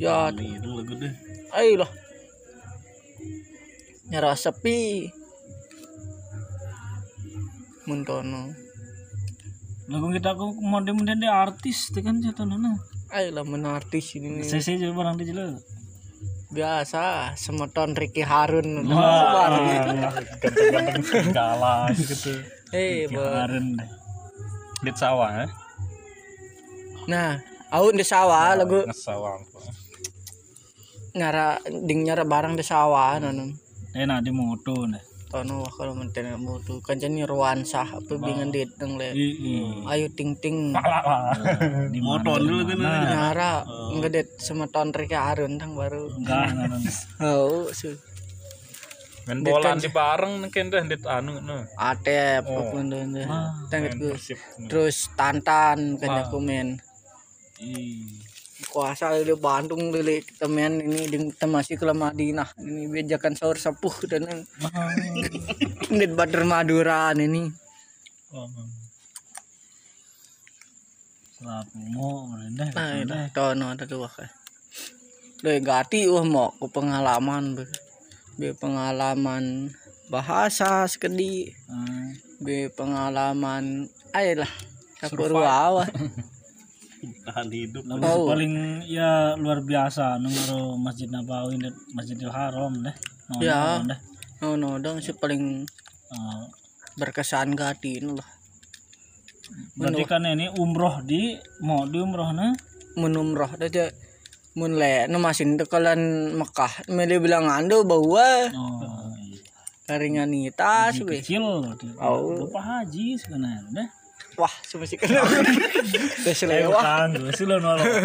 ya 0.00 0.32
Itu 0.32 1.84
nyara 4.06 4.32
sepi 4.34 5.08
mentono 7.84 8.52
Lagu 9.84 10.08
kita 10.08 10.32
aku 10.32 10.56
mau 10.58 10.80
dia 10.80 10.96
kemudian 10.96 11.20
dia 11.20 11.28
artis 11.30 11.92
tuh 11.92 12.00
kan 12.00 12.16
jatuh 12.16 12.48
nana. 12.48 12.72
ayo 13.12 13.28
lah 13.30 13.44
menartis 13.44 14.16
ini 14.16 14.40
Saya 14.40 14.64
saya 14.64 14.80
jadi 14.80 14.92
barang 14.92 15.20
dia 15.20 15.28
jelas. 15.28 15.60
biasa 16.48 17.34
semeton 17.34 17.92
Ricky 17.92 18.22
Harun 18.22 18.86
Wah, 18.86 19.60
Ganteng-ganteng 20.38 21.02
segala 21.04 21.90
gitu. 21.90 22.32
eh 22.72 23.04
kemarin 23.04 23.74
deh. 23.74 23.90
Dit 24.80 24.96
sawah 24.96 25.30
ya. 25.34 25.46
nah 27.04 27.36
au 27.68 27.90
di 27.90 28.00
sawah 28.00 28.56
lagu 28.56 28.80
ngesawang 28.80 29.44
nyara 31.12 31.58
ding 31.84 32.00
nyara 32.02 32.24
barang 32.24 32.54
di 32.54 32.64
sawah 32.64 33.18
nono 33.18 33.52
enak 33.94 34.18
di 34.22 34.30
moto 34.34 34.86
nih 34.86 35.02
tono 35.34 35.66
wah 35.66 35.72
kalau 35.74 35.98
menten 35.98 36.30
moto 36.38 36.78
kancan 36.78 37.18
ruansa 37.26 37.82
apa 37.82 38.12
bingan 38.22 38.54
dit 38.54 38.70
nang 38.78 38.94
le. 38.94 39.10
Ayo 39.90 40.06
ting 40.14 40.38
ting. 40.38 40.70
Di 41.94 41.98
motor 41.98 42.38
dulu 42.38 42.62
kan 42.70 42.78
nyara 42.78 43.66
ngedet 43.98 44.38
sama 44.38 44.70
ton 44.70 44.94
Rika 44.94 45.34
Arun 45.34 45.58
tang 45.58 45.74
baru. 45.74 46.06
Enggak 46.06 46.54
enggak 46.54 46.86
oh 47.26 47.66
su. 47.74 47.98
Main 49.26 49.42
bola 49.42 49.74
di 49.74 49.90
bareng 49.90 50.38
mungkin 50.38 50.70
deh 50.70 50.84
di 50.86 50.96
anu 51.02 51.42
no 51.42 51.66
atep 51.74 52.44
Oh. 52.46 52.70
apa 52.70 52.76
ndo 52.86 52.98
ndo 53.02 53.24
Ah, 53.26 53.50
tangit 53.72 53.98
gue 53.98 54.14
terus 54.70 55.10
tantan 55.18 55.98
kan 55.98 56.30
aku 56.30 56.38
main. 56.38 56.78
Ih. 57.58 58.22
Kuasa 58.68 59.16
di 59.20 59.34
Bandung 59.36 59.92
dulu. 59.92 60.18
Temen 60.40 60.80
ini 60.80 61.00
di 61.08 61.16
kita 61.32 61.46
masih 61.48 61.76
ke 61.76 61.84
Madinah. 61.86 62.48
Ini 62.60 62.88
bejakan 62.90 63.36
sahur 63.36 63.60
sepuh 63.60 63.96
dan 64.08 64.24
yang 64.28 64.40
di 66.00 66.06
Badar 66.10 66.44
Maduran 66.48 67.20
ini. 67.20 67.48
Oh. 68.34 68.50
Selapu 71.34 71.76
mau 71.92 72.32
rendah. 72.32 72.72
nah 72.72 72.96
itu 72.96 73.16
tono 73.36 73.76
ada 73.76 73.84
kan 73.84 74.30
Doi 75.44 75.60
gati 75.60 76.08
wah 76.08 76.24
mau 76.24 76.48
ke 76.56 76.66
pengalaman 76.72 77.52
be, 77.52 77.68
be 78.40 78.56
pengalaman 78.56 79.68
bahasa 80.08 80.88
sekedi 80.88 81.52
Ah, 81.68 82.16
be 82.40 82.72
pengalaman 82.72 83.92
ayolah 84.16 84.48
aku 85.04 85.28
ruawa 85.28 85.84
tahan 87.22 87.48
hidup 87.48 87.82
Lalu 87.84 88.02
Oh. 88.02 88.26
paling 88.26 88.54
ya 88.84 89.34
luar 89.34 89.60
biasa 89.60 90.16
nunggu 90.16 90.76
Masjid 90.76 91.06
Nabawi 91.06 91.58
dan 91.58 91.74
Masjidil 91.90 92.28
Haram 92.28 92.72
deh. 92.80 92.94
No, 93.24 93.34
Ya. 93.40 93.80
no, 93.80 93.88
deh. 93.88 94.00
no 94.40 94.48
no 94.54 94.70
dong 94.78 94.98
si 94.98 95.12
paling 95.12 95.64
Ah, 96.08 96.46
berkesan 96.94 97.52
gati 97.52 97.98
ini 97.98 98.12
lah 98.12 98.28
berarti 99.74 100.02
kan 100.04 100.22
ini 100.24 100.46
umroh 100.54 101.02
di 101.02 101.34
mau 101.60 101.84
di 101.84 101.98
umroh 101.98 102.30
nah. 102.30 102.54
menumroh 102.94 103.50
aja 103.58 103.90
mun 104.54 104.78
le 104.78 105.10
no 105.10 105.18
masin 105.18 105.58
tekalan 105.58 105.98
Mekah 106.32 106.86
mele 106.88 107.18
bilang 107.18 107.50
ando 107.50 107.82
bahwa 107.82 108.22
Oh, 108.54 109.10
iya. 109.18 109.42
karingan 109.84 110.30
nitas 110.30 111.02
kecil. 111.02 111.42
Oh. 111.98 112.46
Bapak 112.46 112.62
haji 112.86 113.18
sebenarnya 113.18 113.90
wah 114.34 114.50
semasi 114.62 114.94
kena 114.96 115.20
terus 116.20 116.42
lewah 116.44 116.82
Kan, 116.82 117.10
sih 117.32 117.44
lo. 117.44 117.56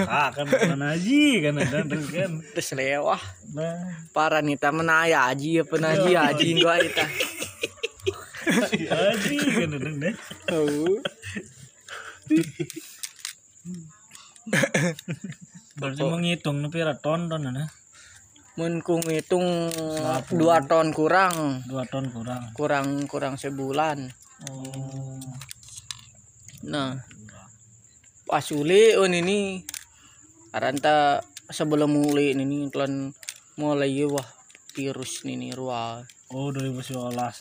Ah, 0.05 0.29
kan 0.29 0.45
bukan 0.45 0.79
haji 0.79 1.23
kan 1.41 1.53
ada 1.57 1.79
terus 1.83 2.07
kan. 2.09 2.31
terus 2.53 2.69
lewah 2.73 3.21
Nah, 3.49 3.75
para 4.09 4.39
nita 4.39 4.69
menaya 4.69 5.25
aji 5.27 5.61
apa 5.61 5.75
naji 5.75 6.11
aji 6.13 6.47
gua 6.57 6.77
ita 6.77 7.05
haji 8.87 9.35
kan 9.37 9.69
ada 9.71 9.89
deh. 9.91 10.15
oh 10.53 10.97
Berarti 15.75 16.01
menghitung 16.03 16.59
nih 16.59 16.69
pira 16.69 16.93
ton 16.93 17.25
ton 17.25 17.41
nah. 17.45 17.69
mun 18.53 18.83
ku 18.83 18.99
ngitung 18.99 19.71
dua 20.29 20.59
ton 20.61 20.91
kurang 20.91 21.63
Dua 21.63 21.87
ton 21.87 22.11
kurang. 22.11 22.51
kurang 22.51 22.87
kurang 23.07 23.33
sebulan 23.35 24.11
Oh. 24.39 25.19
Nah 26.69 27.01
pas 28.23 28.45
uli 28.53 28.93
on 28.93 29.09
ini 29.11 29.65
aranta 30.53 31.21
sebelum 31.49 31.89
mulai 31.89 32.37
ini 32.37 32.69
telan 32.69 33.09
mulai 33.57 34.05
wah 34.05 34.25
virus 34.73 35.25
ini 35.25 35.49
ruah 35.51 36.05
Oh, 36.29 36.53
2019 36.53 36.93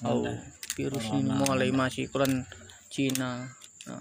Oh, 0.09 0.25
virus 0.73 1.07
ini 1.13 1.29
mulai 1.29 1.69
masih 1.69 2.09
kuran 2.09 2.49
Cina. 2.89 3.45
Nah, 3.85 4.01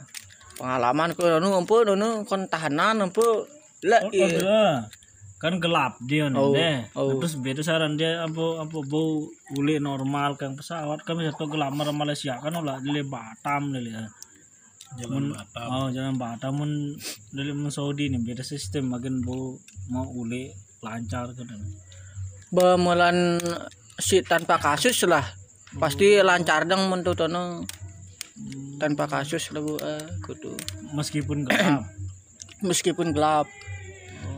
pengalaman 0.55 1.11
ku 1.11 1.27
anu 1.27 1.59
ampun 1.59 1.91
anu 1.91 2.23
kon 2.23 2.47
tahanan 2.47 3.03
ampun 3.03 3.43
lah 3.83 3.99
Oh, 4.07 4.11
iya. 4.15 4.27
iya. 4.31 4.63
kan 5.37 5.59
gelap 5.59 5.99
dia 6.07 6.31
nih 6.31 6.39
Oh, 6.39 6.55
deh. 6.55 6.87
oh. 6.95 7.19
Terus 7.19 7.35
beda 7.35 7.61
saran 7.61 7.99
dia 7.99 8.23
apa 8.23 8.63
apa 8.63 8.77
bau 8.81 9.27
uli 9.53 9.75
normal 9.77 10.39
kang 10.39 10.55
pesawat 10.55 11.03
kami 11.03 11.27
satu 11.27 11.51
gelap 11.51 11.75
marah 11.75 11.91
Malaysia 11.91 12.39
kan 12.39 12.55
ulah 12.55 12.79
di 12.79 12.95
Batam 13.03 13.75
nih 13.75 13.91
jalan 14.95 15.35
Batam 15.35 15.67
Oh 15.67 15.87
jangan 15.91 16.15
Batam 16.15 16.53
mun 16.63 16.71
dari 17.35 17.51
mun 17.51 17.67
Saudi 17.67 18.07
nih 18.07 18.23
beda 18.23 18.41
sistem 18.41 18.93
makin 18.93 19.19
bau 19.19 19.59
mau 19.91 20.07
uli 20.07 20.49
lancar 20.79 21.35
kan. 21.35 21.47
Bemulan 22.53 23.41
si 23.99 24.23
tanpa 24.23 24.55
kasus 24.57 25.03
lah. 25.03 25.25
Pasti 25.75 26.17
lancar 26.23 26.63
dong 26.63 26.87
mentutono 26.87 27.67
tanpa 28.79 29.09
kasus 29.11 29.51
lah 29.51 29.61
bu 29.61 29.75
eh, 29.83 30.07
kudu. 30.23 30.55
Meskipun 30.95 31.43
gelap. 31.45 31.83
Meskipun 32.63 33.11
gelap. 33.11 33.51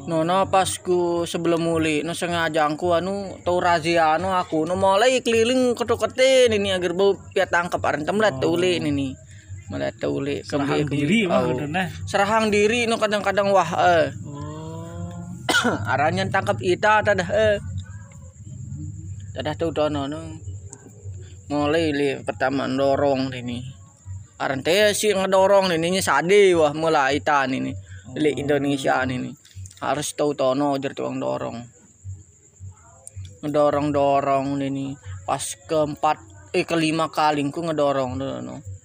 No 0.09 0.25
no 0.25 0.49
pas 0.49 0.65
ku 0.81 1.23
sebelum 1.29 1.69
muli 1.69 2.01
no 2.01 2.17
sengaja 2.17 2.65
aku 2.65 2.97
anu 2.97 3.37
tau 3.45 3.61
razia 3.61 4.17
anu 4.17 4.33
aku 4.33 4.65
no 4.65 4.73
mulai 4.73 5.21
keliling 5.21 5.77
ketuketin 5.77 6.49
ini 6.49 6.73
agar 6.73 6.97
bau 6.97 7.13
piat 7.13 7.53
tangkap 7.53 7.77
aran 7.85 8.03
temlat 8.03 8.41
uli 8.41 8.81
ini 8.81 8.89
nih 8.89 9.11
malah 9.69 9.93
uli 10.09 10.41
Serahang 10.41 10.89
diri 10.89 11.29
mah 11.29 11.45
Oh. 11.45 11.57
serahang 12.09 12.49
diri 12.49 12.89
no 12.89 12.97
kadang-kadang 12.97 13.53
wah 13.53 13.69
eh. 13.77 14.09
Oh. 14.25 15.29
arannya 15.93 16.25
tangkap 16.33 16.57
ita 16.57 17.05
tadah 17.05 17.29
eh. 17.29 17.57
Tadah 19.37 19.53
tuh 19.53 19.69
dono 19.69 20.09
no 20.09 20.19
mulai 21.49 21.89
li 21.89 22.09
pertama 22.21 22.69
dorong 22.69 23.33
ini 23.33 23.57
aran 24.37 24.61
teh 24.61 24.93
si 24.93 25.09
ngedorong 25.09 25.73
ini 25.73 25.97
sade 25.97 26.53
wah 26.53 26.73
mulai 26.77 27.17
ita 27.17 27.45
ini 27.49 27.73
li 28.17 28.31
Indonesia 28.37 29.01
ini 29.05 29.33
harus 29.81 30.13
tahu 30.17 30.33
tono 30.33 30.77
jar 30.81 30.93
tuang 30.97 31.21
dorong. 31.21 31.57
Ngedorong 33.41 33.89
dorong 33.93 34.59
ini 34.59 34.97
pas 35.25 35.41
keempat 35.69 36.17
eh 36.57 36.65
kelima 36.65 37.07
kali 37.13 37.45
ku 37.53 37.61
ngedorong 37.61 38.17
dono 38.17 38.78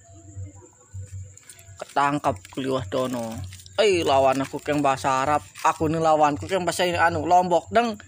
ketangkap 1.79 2.35
kuliwah 2.51 2.85
dono. 2.87 3.35
Eh 3.75 4.07
lawan 4.07 4.39
aku 4.39 4.63
yang 4.63 4.79
bahasa 4.79 5.23
Arab. 5.23 5.43
Aku 5.63 5.91
nih 5.91 5.99
lawanku 5.99 6.47
yang 6.47 6.63
bahasa 6.63 6.87
anu 6.87 7.27
lombok 7.27 7.67
deng. 7.71 7.99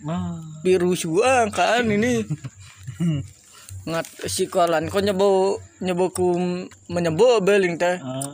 Biru 0.63 0.95
suang 0.95 1.51
kan 1.51 1.87
ini. 1.87 2.23
Ngat 3.87 4.27
sikolan 4.27 4.91
kok 4.91 4.99
nyebo 4.99 5.59
nyebo 5.79 6.11
ku 6.11 6.35
menyebo 6.91 7.39
beling 7.39 7.79
teh. 7.79 7.99
Ah, 8.03 8.31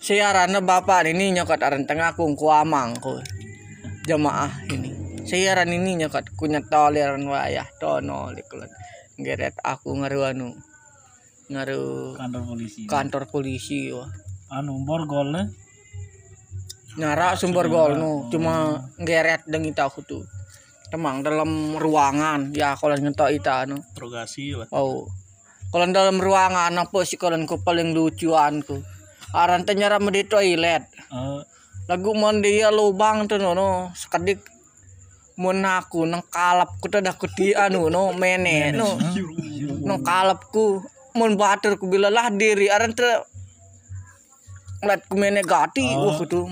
siaran 0.00 0.56
bapak 0.64 1.12
ini 1.12 1.36
nyokot 1.36 1.60
aran 1.60 1.84
tengah 1.84 2.16
ku 2.16 2.28
ku 2.32 2.48
amang 2.48 2.96
ku. 2.96 3.20
Jamaah 4.08 4.68
ini. 4.72 5.20
Siaran 5.28 5.68
ini 5.72 6.00
nyokot 6.00 6.32
ku 6.36 6.48
nyetoleran 6.48 7.24
wayah 7.28 7.68
tono 7.76 8.32
likulan 8.32 8.72
geret 9.16 9.56
aku 9.64 9.96
ngaru 9.96 10.28
anu 10.28 10.48
ngaru 11.48 12.12
kantor 12.20 12.42
polisi. 12.44 12.80
kantor 12.84 13.22
polisi 13.32 13.80
wah 13.96 14.10
Anu 14.46 14.86
borgol 14.86 15.34
eh. 15.34 15.46
nyara 16.96 17.36
sumber 17.36 17.68
gol 17.68 18.00
nu 18.00 18.24
cuma 18.32 18.80
ngeret 18.96 19.44
dengan 19.44 19.68
kita 19.68 19.84
aku 19.88 20.00
tuh. 20.02 20.24
Temang 20.88 21.20
dalam 21.20 21.76
ruangan 21.76 22.54
ya 22.56 22.72
kalau 22.78 22.96
ngetok 22.96 23.30
ita 23.36 23.68
anu. 23.68 23.76
Interogasi 23.76 24.56
oh 24.72 25.04
kalau 25.68 25.86
dalam 25.92 26.16
ruangan 26.16 26.72
apa 26.72 26.98
sih 27.04 27.20
kalau 27.20 27.36
ku 27.44 27.60
paling 27.60 27.92
lucuanku 27.92 28.80
aran 29.36 29.66
nyara 29.66 30.00
di 30.00 30.22
toilet. 30.24 30.88
Eh, 31.12 31.40
lagu 31.90 32.10
dia 32.40 32.72
lubang 32.72 33.28
tuh 33.28 33.36
no, 33.36 33.92
sekedik 33.92 34.40
mun 35.36 35.60
aku 35.68 36.08
nang 36.08 36.24
kalap 36.32 36.80
ku 36.80 36.88
teh 36.88 37.04
dah 37.04 37.12
di 37.36 37.52
anu 37.52 37.92
no 37.92 38.16
mene 38.16 38.72
no 38.72 38.96
nang 39.84 40.00
kalap 40.00 40.48
ku 40.48 40.80
mun 41.12 41.36
batur 41.36 41.76
ku 41.76 41.92
bila 41.92 42.08
lah 42.08 42.32
diri. 42.32 42.72
Aran 42.72 42.96
teh 42.96 43.35
ngeliat 44.78 45.00
ku 45.06 45.14
mene 45.16 45.40
gati 45.42 45.86
wah 45.94 46.14
kudu 46.14 46.48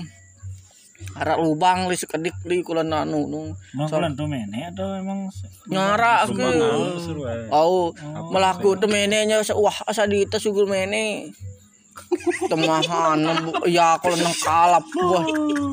Arak 1.15 1.39
lubang 1.39 1.87
li 1.87 1.95
sekedik 1.95 2.43
li 2.43 2.59
kula 2.59 2.83
nanu 2.83 3.23
nu. 3.23 3.41
Emang 3.71 3.87
kalian 3.87 4.19
tuh 4.19 4.27
mene 4.27 4.67
atau 4.67 4.99
emang 4.99 5.31
nyara 5.65 6.27
ke? 6.27 6.43
seru 6.99 7.23
eh. 7.23 7.47
au 7.51 7.95
melaku 8.31 8.75
tuh 8.75 8.91
mene 8.91 9.23
nya 9.23 9.39
sa- 9.39 9.55
wah 9.55 9.75
asa 9.87 10.03
di 10.03 10.27
tas 10.27 10.43
sugul 10.43 10.67
mene. 10.67 11.31
Temahan 12.51 13.15
nembu- 13.17 13.63
ya 13.63 13.95
kalau 13.95 14.19
nang 14.19 14.35
kalap 14.35 14.83
wah. 14.97 15.23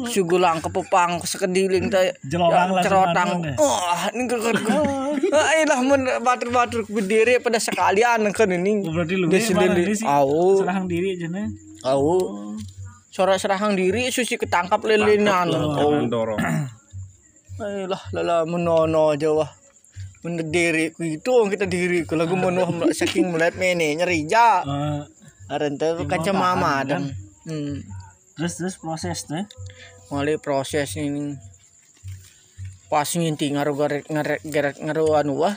Sugulang 0.07 0.63
kepepang 0.63 1.19
sekediling 1.23 1.91
teh 1.91 2.15
langsung 2.31 2.79
cerotang. 2.79 3.31
Deh. 3.43 3.57
wah 3.59 4.07
ini 4.15 4.31
kan 4.31 4.55
ai 5.51 5.67
lah 5.67 5.81
mun 5.83 6.07
batur-batur 6.23 6.87
berdiri 6.87 7.43
pada 7.43 7.59
sekalian 7.59 8.31
kan 8.31 8.47
ini. 8.47 8.87
Oh, 8.87 8.95
berarti 8.95 9.15
lu 9.19 9.27
Di 9.27 9.43
sini- 9.43 10.07
Au. 10.07 10.55
serahang 10.55 10.87
diri 10.87 11.19
aja 11.19 11.27
au. 11.87 12.19
Sore 13.13 13.37
serahang 13.37 13.77
diri 13.77 14.09
susi 14.09 14.41
ketangkap 14.41 14.81
lilinan. 14.89 15.53
Oh, 15.53 16.01
dorong 16.09 16.41
eh 17.63 17.85
lah 17.87 18.03
lala 18.11 18.49
menono 18.49 19.13
aja 19.15 19.31
wah. 19.31 19.51
Mendiri 20.23 20.95
ku 20.95 21.03
itu 21.03 21.35
kita 21.51 21.67
diri 21.67 22.07
ku 22.07 22.15
lagu 22.15 22.39
menuh 22.39 22.71
saking 22.99 23.35
melihat 23.35 23.59
mene 23.59 23.99
nyeri 23.99 24.27
ja. 24.27 24.63
Teh 25.51 26.07
kaca 26.09 26.33
mama 26.33 26.81
dan. 26.87 27.13
Hmm. 27.43 27.83
terus 28.33 28.57
terus 28.57 28.77
proses 28.81 29.29
teh 29.29 29.45
mulai 30.09 30.39
proses 30.39 30.97
ini. 30.97 31.37
Pas 32.89 33.09
nginti 33.09 33.53
ngaruh 33.53 33.77
garet 33.77 34.05
ngaret 34.09 34.41
garet 34.47 34.77
ngaruh 34.79 35.21
anu 35.21 35.43
wah. 35.43 35.57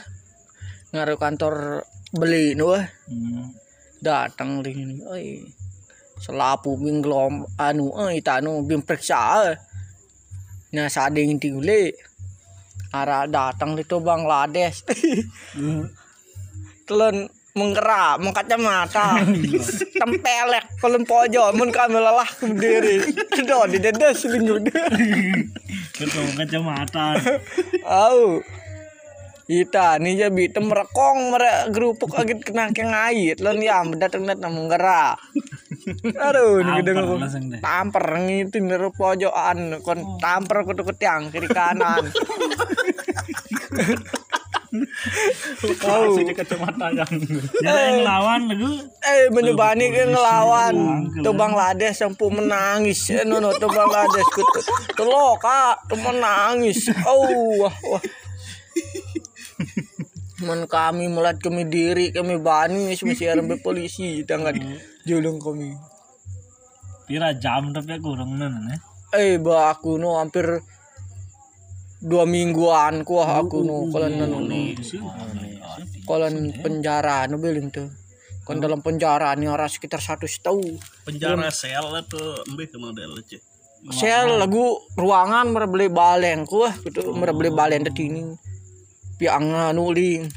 Ngaruh 0.92 1.16
kantor 1.16 1.86
beli 2.12 2.52
nu 2.58 2.74
wah. 2.74 2.84
Hmm. 3.08 3.54
datang 3.96 4.60
ini 4.60 5.00
selapu 6.16 6.80
binglom 6.80 7.44
anu 7.60 7.92
eh 8.08 8.24
anu 8.24 8.64
bim 8.64 8.80
periksa 8.80 9.52
eh. 9.52 9.56
nah 10.72 10.88
saat 10.88 11.12
nginti 11.12 11.52
ule 11.52 11.92
arah 12.92 13.28
datang 13.28 13.76
itu 13.76 14.00
Bangladesh 14.00 14.80
telan 16.86 17.28
menggerak 17.56 18.20
mengkacamata 18.20 19.24
tempelek 20.00 20.64
kolon 20.76 21.08
pojok 21.08 21.56
mun 21.56 21.72
kami 21.72 21.96
lelah 21.96 22.28
berdiri. 22.36 23.00
Kedo 23.32 23.64
di 23.64 23.80
dedes 23.80 24.28
linjut 24.28 24.68
betul 25.96 26.26
kacamata. 26.38 27.16
Au. 27.88 28.44
Ita 29.46 30.02
ni 30.02 30.18
je 30.18 30.26
bi 30.34 30.50
tem 30.50 30.66
merekong 30.66 31.30
mere 31.30 31.70
gerupuk 31.70 32.18
agit 32.18 32.42
kena 32.42 32.74
ke 32.74 32.82
ngait 32.82 33.38
lon 33.38 33.62
ya 33.62 33.78
datang 33.94 34.26
datang 34.26 34.50
menggerak. 34.50 35.14
Aduh 36.18 36.66
ni 36.66 36.82
gedeng 36.82 36.98
deh. 37.54 37.62
tamper 37.62 38.26
ngitu 38.26 38.58
nero 38.58 38.90
pojokan. 38.90 39.78
Kon 39.86 40.18
tamper 40.18 40.66
kutu 40.66 40.82
ketiang 40.82 41.30
kiri 41.30 41.46
kanan. 41.46 42.10
Au. 45.86 46.10
kacamata 46.34 46.90
yang 46.90 47.06
jadi 47.62 47.70
yang 47.70 47.96
ngelawan 48.02 48.40
lagu 48.50 48.70
Eh 48.98 49.30
menyebani 49.30 49.94
ke 49.94 50.10
ngelawan. 50.10 50.74
Tu 51.22 51.30
Bangladesh 51.30 52.02
sampai 52.02 52.34
menangis. 52.34 53.14
Eh 53.14 53.22
no 53.22 53.38
no 53.38 53.54
tu 53.54 53.70
Bangladesh 53.70 54.26
kutu 54.34 54.58
tu 54.98 55.06
lo 55.06 55.38
kak. 55.38 55.86
Tu 55.86 55.94
menangis. 55.94 56.90
Oh 57.06 57.62
wah 57.62 57.76
wah 57.94 58.02
Man 60.44 60.68
kami 60.68 61.08
melat 61.08 61.40
kami 61.40 61.64
diri 61.64 62.12
kami 62.12 62.36
bani 62.36 62.92
masih 62.92 63.32
arem 63.32 63.56
polisi. 63.60 64.20
Tangan 64.24 64.56
julung 65.08 65.40
kami. 65.40 65.72
Pira 67.06 67.32
jam 67.38 67.70
tapi 67.70 67.96
aku 67.96 68.18
kurang 68.18 68.34
nen 68.34 68.74
eh 68.74 68.80
eh 69.14 69.38
ba 69.38 69.70
aku 69.70 69.94
no 69.96 70.18
hampir 70.18 70.60
dua 72.02 72.28
mingguan 72.28 73.06
kuah 73.06 73.40
aku 73.40 73.62
no 73.62 73.86
kalau 73.88 74.10
nanu 74.10 74.42
nih 74.44 74.74
kalau 76.04 76.28
penjara 76.60 77.30
no 77.30 77.38
bilang 77.38 77.70
tuh 77.72 77.88
kan 78.44 78.58
dalam 78.62 78.82
penjara 78.82 79.32
nih 79.34 79.50
orang 79.50 79.70
sekitar 79.70 79.98
satu 80.02 80.26
setahun 80.26 80.82
penjara 81.06 81.48
sel 81.50 81.94
itu 81.94 82.20
embe 82.46 82.66
ke 82.66 82.76
model 82.78 83.22
aja 83.22 83.38
saya 83.94 84.26
lagu 84.26 84.82
ruangan 84.98 85.46
mereka 85.54 85.70
beli 85.70 85.86
baleng 85.86 86.42
kuah 86.42 86.74
gitu. 86.82 87.06
Mereka 87.06 87.38
beli 87.38 87.50
baleng 87.54 87.86
tadi 87.86 88.02
ini 88.10 88.22
piang 89.16 89.44
nuling 89.72 90.28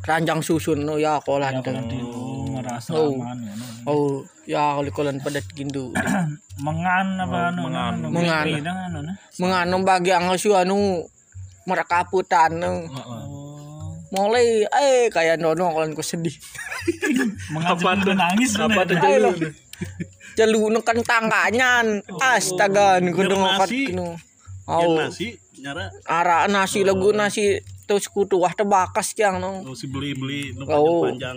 keranjang 0.00 0.40
susun 0.40 0.82
no 0.82 0.96
ya 0.96 1.20
kolan 1.20 1.60
tuh 1.60 1.70
nanti 1.70 1.96
oh 2.00 2.50
ngerasa 2.50 2.90
Oh. 2.92 3.14
aman 3.14 3.38
ya 3.40 3.52
no. 3.54 3.64
oh 3.86 4.10
ya 4.44 4.62
kalau 4.74 4.90
kolan 4.90 5.16
padat 5.20 5.46
gindu 5.52 5.92
mengan 6.66 7.06
apa 7.16 7.52
anu 7.52 7.62
anu 7.68 8.06
Mengan. 8.10 8.44
Mimpi 8.48 8.60
dah 8.60 8.76
anu 8.88 8.98
nah 9.04 9.14
menganu 9.38 9.76
bagi 9.80 10.10
ang 10.10 10.32
su 10.34 10.50
anu 10.52 11.04
mereka 11.62 12.02
putan 12.04 12.58
no. 12.58 12.84
oh 12.90 13.94
mulai 14.10 14.66
eh 14.66 15.06
kayak 15.06 15.38
nono 15.38 15.70
kolan 15.70 15.94
ku 15.94 16.02
sedih 16.02 16.34
mengan 17.54 17.78
sambil 17.78 18.12
nangis 18.12 18.58
apa 18.58 18.82
tuh 18.82 18.98
Ay, 18.98 19.16
lah. 19.22 19.34
Jalu 20.34 20.70
nu 20.70 20.80
kan 20.80 20.94
tanganyan. 21.00 22.04
Astaga, 22.18 23.00
nu 23.00 23.10
kudu 23.10 23.32
Biar 23.32 23.40
ngokat 23.40 23.66
nasi. 23.66 23.80
kinu. 23.88 24.08
Yang 24.12 24.86
Oh, 24.86 24.94
nasi 24.94 25.28
nyara 25.60 25.92
ara 26.08 26.48
nasi 26.48 26.82
lagu 26.82 27.12
nasi 27.12 27.60
terus 27.84 28.06
kutu 28.06 28.38
wah 28.40 28.54
tebakas 28.54 29.12
yang 29.18 29.42
no. 29.42 29.66
oh, 29.66 29.74
si 29.74 29.90
beli 29.90 30.14
beli 30.14 30.54
nu 30.54 30.64
Oh. 30.68 31.08
panjang 31.08 31.36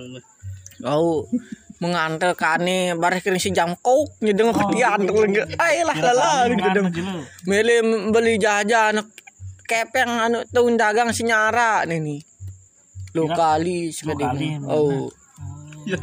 Oh, 0.84 1.24
mengantar 1.80 2.36
kane 2.36 2.92
bareng 3.00 3.24
kini 3.24 3.40
si 3.40 3.56
jangkok 3.56 4.20
nyedeng 4.20 4.52
ketian 4.52 5.08
tuh 5.08 5.16
lagi. 5.24 5.40
Ay 5.56 5.80
lah 5.88 5.96
aja 5.96 6.44
lu 6.52 6.92
Mele 7.48 7.76
beli 8.12 8.36
jajan 8.36 9.00
kepeng 9.64 10.12
anu 10.12 10.44
tahun 10.52 10.76
dagang 10.76 11.16
si 11.16 11.24
nyara 11.24 11.88
nih 11.88 12.04
nih. 12.04 12.20
Lo 13.16 13.32
kali 13.32 13.96
sekali. 13.96 14.60
Oh. 14.68 15.08
ya 15.90 16.00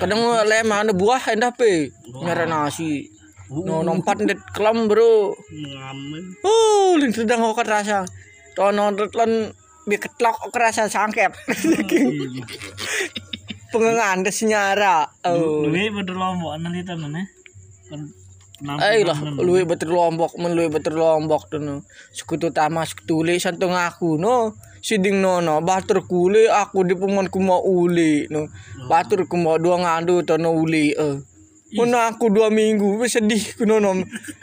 Kadang 0.00 0.20
lema 0.48 0.80
ada 0.80 0.96
buah 0.96 1.28
endah 1.28 1.52
pe 1.52 1.92
nyara 2.08 2.48
nasi. 2.48 3.11
No 3.52 3.84
nompat 3.84 4.24
det 4.24 4.40
kelam 4.56 4.88
bro. 4.88 5.36
ngamen 5.52 6.40
Oh, 6.40 6.96
lin 6.96 7.12
sedang 7.12 7.44
ngokat 7.44 7.68
rasa. 7.68 8.08
Tono 8.56 8.88
lan 8.96 9.52
bi 9.84 10.00
ketlok 10.00 10.48
kerasa 10.48 10.88
sangkep. 10.88 11.28
Pengengan 13.72 14.24
des 14.24 14.40
nyara. 14.48 15.04
Oh. 15.28 15.68
Luwe 15.68 15.92
betul 15.92 16.16
lombok 16.16 16.56
nanti 16.56 16.80
nih 16.80 17.24
kan 17.92 18.02
Ay 18.62 19.02
lah, 19.02 19.18
luwe 19.42 19.66
betul 19.66 19.90
lombok, 19.90 20.38
men 20.38 20.54
luwe 20.54 20.70
betul 20.70 20.94
lombok 20.94 21.50
tuh 21.50 21.58
no. 21.58 21.82
Sekutu 22.14 22.54
tama 22.54 22.86
sekutu 22.86 23.26
le 23.26 23.34
santong 23.34 23.74
aku 23.74 24.22
no. 24.22 24.54
Siding 24.82 25.18
no 25.18 25.42
no, 25.42 25.58
batur 25.62 26.06
kule 26.06 26.46
aku 26.46 26.86
di 26.86 26.94
peman 26.94 27.26
ku 27.26 27.42
mau 27.42 27.58
uli 27.58 28.30
no. 28.30 28.46
Batur 28.86 29.26
ku 29.26 29.34
mau 29.34 29.58
dua 29.58 29.82
ngandu 29.82 30.22
to 30.22 30.38
no 30.38 30.54
uli 30.54 30.94
eh. 30.94 31.18
Mun 31.72 31.96
aku 31.96 32.28
dua 32.28 32.52
minggu 32.52 33.00
sedih 33.08 33.56
ku 33.56 33.64
no 33.64 33.80
no. 33.80 33.96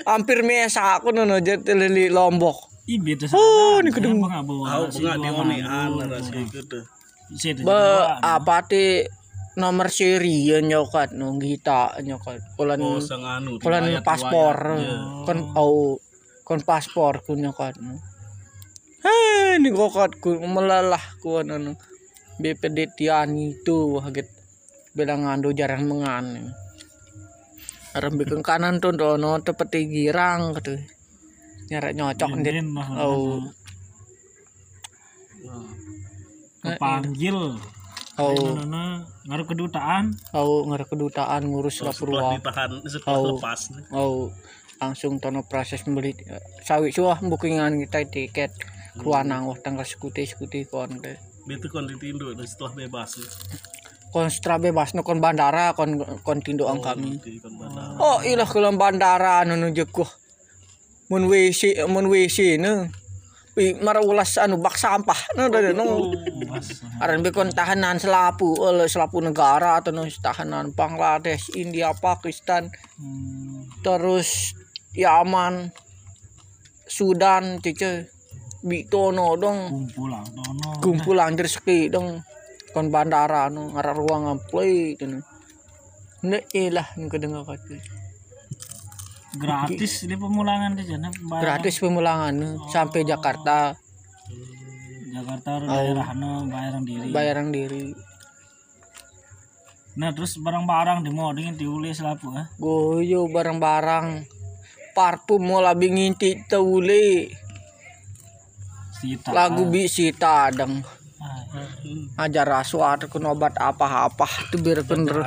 Hampir 0.06 0.42
mesa 0.42 0.98
aku 0.98 1.13
no 1.13 1.30
no 1.30 1.38
jatelili 1.38 2.10
lombok. 2.10 2.70
Ih 2.89 2.98
beda 2.98 3.30
Oh, 3.30 3.78
sama. 3.78 3.86
ini 3.86 3.89
kedeng. 3.94 4.18
Aku 4.18 4.98
nggak 4.98 5.18
dionean 5.22 5.89
rasa 6.10 6.34
gitu 6.50 6.80
Ba 7.62 8.18
apa 8.26 8.65
ti 8.65 9.06
nomor 9.54 9.94
seri 9.94 10.50
ya 10.50 10.58
nyokat 10.58 11.13
no 11.13 11.38
kita 11.38 12.02
nyokat. 12.02 12.42
Kulan 12.58 12.82
oh 12.82 12.98
anu 12.98 13.62
kulan 13.62 14.02
paspor. 14.02 14.58
riwayat. 14.58 15.30
Kon 15.30 15.39
au 15.54 16.02
kon 16.42 16.62
paspor 16.65 17.22
ku 17.22 17.38
nyokat 17.38 17.78
no. 17.78 18.02
Hei, 19.06 19.62
ni 19.62 19.70
kokat 19.70 20.18
ku 20.18 20.42
melalah 20.42 21.02
ku 21.22 21.46
anu. 21.46 21.78
BPD 22.42 22.96
Tiani 22.98 23.54
itu 23.54 24.00
haget 24.02 24.26
bilang 24.98 25.30
ando 25.30 25.54
jarang 25.54 25.86
mengan. 25.86 26.50
Arem 27.99 28.15
bikin 28.15 28.39
kanan 28.39 28.79
tuh 28.79 28.95
dono 28.95 29.43
tepeti 29.43 29.83
girang 29.83 30.55
gitu. 30.55 30.79
Nyara 31.67 31.91
nyocok 31.91 32.31
dit. 32.39 32.55
Din 32.55 32.71
lah. 32.71 32.88
Oh, 32.95 33.43
Kepanggil. 36.63 37.59
oh, 38.19 38.51
Nana 38.55 39.03
ngaruh 39.27 39.47
kedutaan. 39.47 40.12
oh 40.31 40.63
ngara 40.67 40.83
kedutaan 40.83 41.43
ngurus 41.43 41.79
Oh, 41.79 41.91
lapor 41.91 42.07
ditahan 42.35 42.71
setelah 42.83 43.15
Oh. 43.15 43.27
lepas 43.35 43.59
Oh, 43.91 44.19
langsung 44.79 45.19
tono 45.19 45.43
proses 45.43 45.83
membeli 45.83 46.15
sawi 46.63 46.91
suah 46.91 47.19
bookingan 47.19 47.79
kita 47.83 48.03
tiket 48.05 48.51
keluar 48.95 49.23
wah 49.23 49.55
tanggal 49.55 49.83
sekuti 49.83 50.23
sekuti 50.23 50.63
kon 50.63 50.99
deh. 50.99 51.15
itu 51.47 51.67
kon 51.67 51.83
ditindu 51.83 52.31
dan 52.31 52.43
setelah 52.43 52.75
bebas 52.77 53.15
kon 53.15 53.27
setelah 54.10 54.58
bebas 54.58 54.98
no 54.98 55.06
kon 55.06 55.22
bandara 55.22 55.74
kon 55.78 56.02
kon 56.26 56.39
tindoan 56.41 56.82
kami. 56.82 57.22
di 57.22 57.38
kon 57.38 57.54
bandara 57.56 57.98
Oh 58.02 58.17
ilah 58.26 58.50
kelam 58.50 58.76
bandara 58.76 59.45
nu 59.45 59.69
jekuh. 59.69 60.10
Mun 61.10 61.30
WC 61.30 61.86
mun 61.89 62.10
WC 62.10 62.58
ne. 62.58 62.89
Wi 63.58 63.76
marulas 63.82 64.38
anu 64.38 64.62
bak 64.62 64.78
sampah 64.78 65.36
no 65.38 65.50
dari 65.50 65.74
no. 65.74 66.13
Aran 67.02 67.26
be 67.26 67.34
kon 67.34 67.50
tahanan 67.50 67.98
selapu 67.98 68.54
oleh 68.58 68.86
selapu 68.86 69.22
negara 69.22 69.82
atau 69.82 69.89
no 69.89 70.06
tahanan 70.06 70.72
Bangladesh, 70.74 71.54
India, 71.58 71.93
Pakistan, 71.98 72.69
Hmm. 73.00 73.65
terus 73.82 74.54
Yaman, 74.93 75.69
Sudan, 76.89 77.62
cice. 77.62 78.10
Bitono 78.60 79.39
dong 79.39 79.72
Kumpul 79.72 80.12
lah. 80.12 80.19
Dono. 80.19 80.84
kumpul 80.84 81.15
anjir 81.15 81.48
seki 81.48 81.88
dong 81.88 82.19
kon 82.73 82.93
bandara 82.93 83.49
no 83.49 83.73
ngara 83.73 83.91
ruangan 83.97 84.38
play 84.49 84.93
itu 84.93 85.21
ne 86.25 86.39
ilah 86.53 86.88
nu 86.99 87.10
kedengar 87.10 87.45
kata 87.47 87.99
Gratis 89.29 90.10
di 90.10 90.17
pemulangan 90.17 90.73
di 90.73 90.89
sana. 90.89 91.13
Gratis 91.13 91.77
pemulangan 91.77 92.34
no, 92.34 92.65
sampai 92.65 93.05
Jakarta. 93.05 93.77
Jakarta 95.13 95.49
daerah 95.69 96.10
no 96.17 96.49
bayaran 96.49 96.82
diri. 96.82 97.08
bayaran 97.13 97.47
diri. 97.53 97.93
Nah 100.01 100.10
terus 100.17 100.34
barang-barang 100.41 101.05
di 101.05 101.13
mau 101.13 101.29
dengan 101.29 101.53
diulis 101.53 102.01
lapu 102.01 102.34
ah. 102.34 102.49
goyo 102.58 103.29
barang-barang. 103.29 104.25
Parfum 104.97 105.45
mau 105.45 105.62
labi 105.62 105.93
nginti 105.93 106.49
taule 106.49 107.29
Sita. 108.97 109.29
lagu 109.32 109.69
bi 109.69 109.86
sita 109.86 110.49
adang 110.49 110.82
Ah, 110.82 110.98
ajar 112.19 112.47
aswat 112.62 113.09
kun 113.09 113.25
obat 113.25 113.57
apa-apa. 113.57 114.27
Tuh 114.53 114.59
biar 114.62 114.85
bener. 114.85 115.25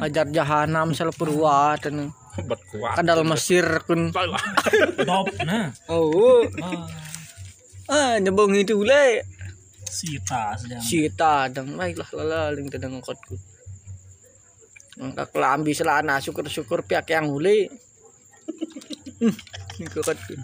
ajar 0.00 0.26
jahanam 0.32 0.96
sel 0.96 1.12
perwa 1.12 1.76
ten 1.76 2.10
obat 2.40 2.60
kuat. 2.72 2.96
Kadal 3.00 3.22
Mesir 3.28 3.66
kun. 3.84 4.12
Dop 5.04 5.28
nah. 5.44 5.68
oh. 5.92 6.44
Ah, 6.62 6.80
ah 7.90 8.12
nyebong 8.22 8.56
itu 8.56 8.80
le 8.80 9.26
Sita 9.92 10.56
sedang. 10.56 10.80
sita 10.80 11.52
adang 11.52 11.76
baiklah 11.76 12.08
lalaling 12.16 12.72
tedang 12.72 12.96
ngkotku 12.96 13.36
Angka 15.04 15.28
kelambi 15.28 15.76
selana 15.76 16.16
syukur-syukur 16.16 16.84
pihak 16.84 17.12
yang 17.12 17.28
ule. 17.28 17.68
Ngkotku 19.80 20.36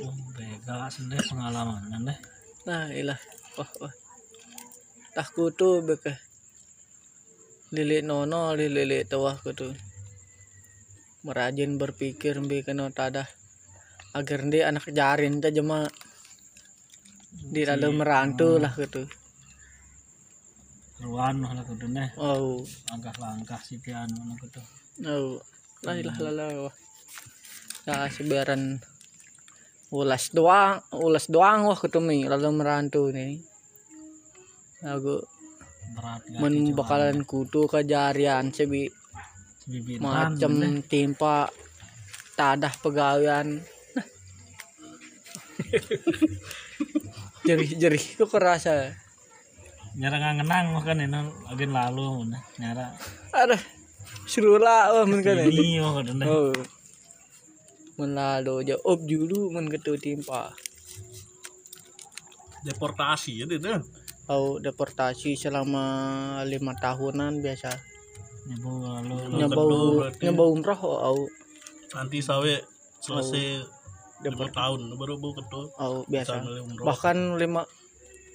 Oh, 0.00 0.16
bega 0.32 0.88
sendiri 0.88 1.20
pengalaman 1.28 1.84
nah. 1.92 2.16
Nah, 2.64 2.88
ilah. 2.96 3.20
Wah, 3.60 3.70
wah. 3.84 3.92
Tah 5.12 5.28
kutu 5.28 5.84
beke. 5.84 6.16
Lili 7.76 8.00
nono 8.00 8.56
lili 8.56 9.04
tawah 9.04 9.36
kutu. 9.36 9.68
Merajin 11.28 11.76
berpikir 11.76 12.40
mbi 12.40 12.64
kena 12.64 12.88
tada. 12.88 13.28
Agar 14.16 14.40
dia 14.48 14.72
anak 14.72 14.88
jarin 14.88 15.36
ta 15.44 15.52
jema 15.52 15.84
di 17.52 17.60
dalam 17.68 18.00
merantu 18.00 18.56
lah 18.56 18.72
kutu. 18.72 19.04
Ruan 21.04 21.44
lah 21.44 21.60
kudu 21.60 21.92
nah. 21.92 22.08
Oh, 22.16 22.64
Langkah-langkah 22.88 23.60
si 23.60 23.76
piano 23.84 24.16
nah 24.16 24.36
kudu. 24.40 24.64
oh. 25.12 25.44
Lah 25.84 25.94
ilah 26.00 26.16
lala 26.24 26.46
wah. 26.56 26.74
Ya 27.84 28.08
sebaran 28.08 28.80
ulas 29.92 30.32
doang, 30.32 30.80
ulas 30.96 31.28
doang 31.28 31.68
wah 31.68 31.76
kutu 31.76 32.00
mi 32.00 32.24
lalu 32.24 32.48
merantu 32.56 33.12
nih. 33.12 33.51
Aku 34.82 35.22
men 36.42 36.74
bakalan 36.74 37.22
kutu 37.22 37.70
kejarian 37.70 38.50
sebi 38.50 38.90
macam 40.02 40.82
timpa 40.90 41.46
tadah 42.34 42.74
pegawaian 42.82 43.62
jerih 47.46 47.70
jerih 47.78 48.04
kok 48.18 48.30
kerasa. 48.30 48.90
Nyara 49.94 50.16
nggak 50.18 50.34
ngenang 50.40 50.66
makan 50.74 51.04
ini 51.04 51.20
agen 51.52 51.70
lalu 51.70 52.32
nah. 52.32 52.42
Nyara. 52.58 52.86
Ada 53.30 53.56
seru 54.26 54.58
lah 54.58 54.90
oh 54.96 55.04
men 55.06 55.20
kan 55.22 55.38
ini 55.46 55.78
oh 55.78 56.00
nah. 56.02 56.26
oh. 56.26 56.52
Men 58.00 58.16
lalu 58.16 58.72
op 58.82 58.98
dulu 59.04 59.52
men 59.54 59.70
ketu 59.70 59.94
timpa. 60.00 60.50
Deportasi 62.66 63.42
ya 63.42 63.44
deh 63.46 63.62
au 64.30 64.62
deportasi 64.62 65.34
selama 65.34 65.84
lima 66.46 66.74
tahunan 66.78 67.42
biasa. 67.42 67.70
Nyebu 68.46 68.70
lalu 68.82 69.18
nyebau 70.22 70.54
umroh 70.54 70.82
au. 70.82 71.18
Nanti 71.94 72.18
sawe 72.22 72.54
selesai 73.02 73.62
lima 74.22 74.30
deport 74.46 74.54
tahun 74.54 74.94
baru 74.94 75.18
bu 75.18 75.34
ketu 75.34 75.60
au 75.82 76.06
biasa. 76.06 76.42
bahkan 76.86 77.18
lima 77.38 77.66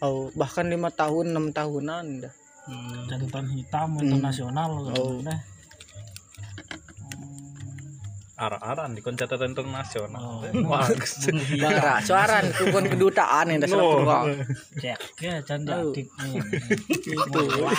au 0.03 0.27
bahkan 0.35 0.67
lima 0.67 0.91
tahun 0.91 1.31
enam 1.31 1.55
tahunan 1.55 2.27
dah. 2.27 2.33
Hmm. 2.67 3.07
catatan 3.07 3.47
hitam 3.55 3.95
internasional 4.03 4.71
Oh. 4.91 5.23
Arah-aran 8.37 8.93
di 8.93 9.01
catatan 9.01 9.57
internasional 9.57 10.45
Oh. 10.45 10.45
Wah, 10.69 10.85
Bangra, 11.57 11.97
suaran 12.07 12.53
kupon 12.53 12.85
kedutaan 12.85 13.49
yang 13.49 13.59
dasar 13.65 13.81
kedua. 13.81 14.17
Cek 14.77 14.99
ya 15.25 15.35
canda 15.41 15.81
Oh. 15.81 15.89
adik 15.89 16.05
Itu. 16.93 17.17
Oh, 17.33 17.65
wah. 17.65 17.73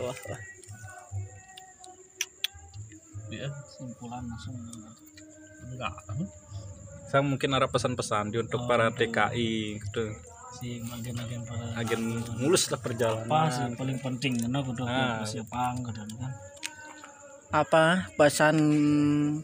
wah. 0.00 0.40
ya 3.32 3.48
simpulan 3.64 4.24
langsung 4.28 4.56
enggak 5.72 5.92
saya 7.08 7.24
mungkin 7.24 7.52
ada 7.56 7.64
pesan-pesan 7.68 8.32
di 8.32 8.40
untuk 8.40 8.64
para 8.68 8.88
TKI 8.92 9.80
gitu 9.80 10.04
si 10.52 10.78
agen-agen 10.84 11.40
para 11.48 11.64
agen 11.80 12.20
mulus 12.36 12.68
lah 12.68 12.76
apa 12.76 12.84
perjalanan 12.84 13.48
sih 13.48 13.64
paling 13.72 13.98
penting 14.04 14.32
karena 14.36 14.60
kudu 14.60 14.82
Ah. 14.84 15.24
siapa 15.24 15.72
kudu 15.80 16.04
kan? 16.20 16.32
Apa? 17.52 18.08
Pesan 18.16 18.56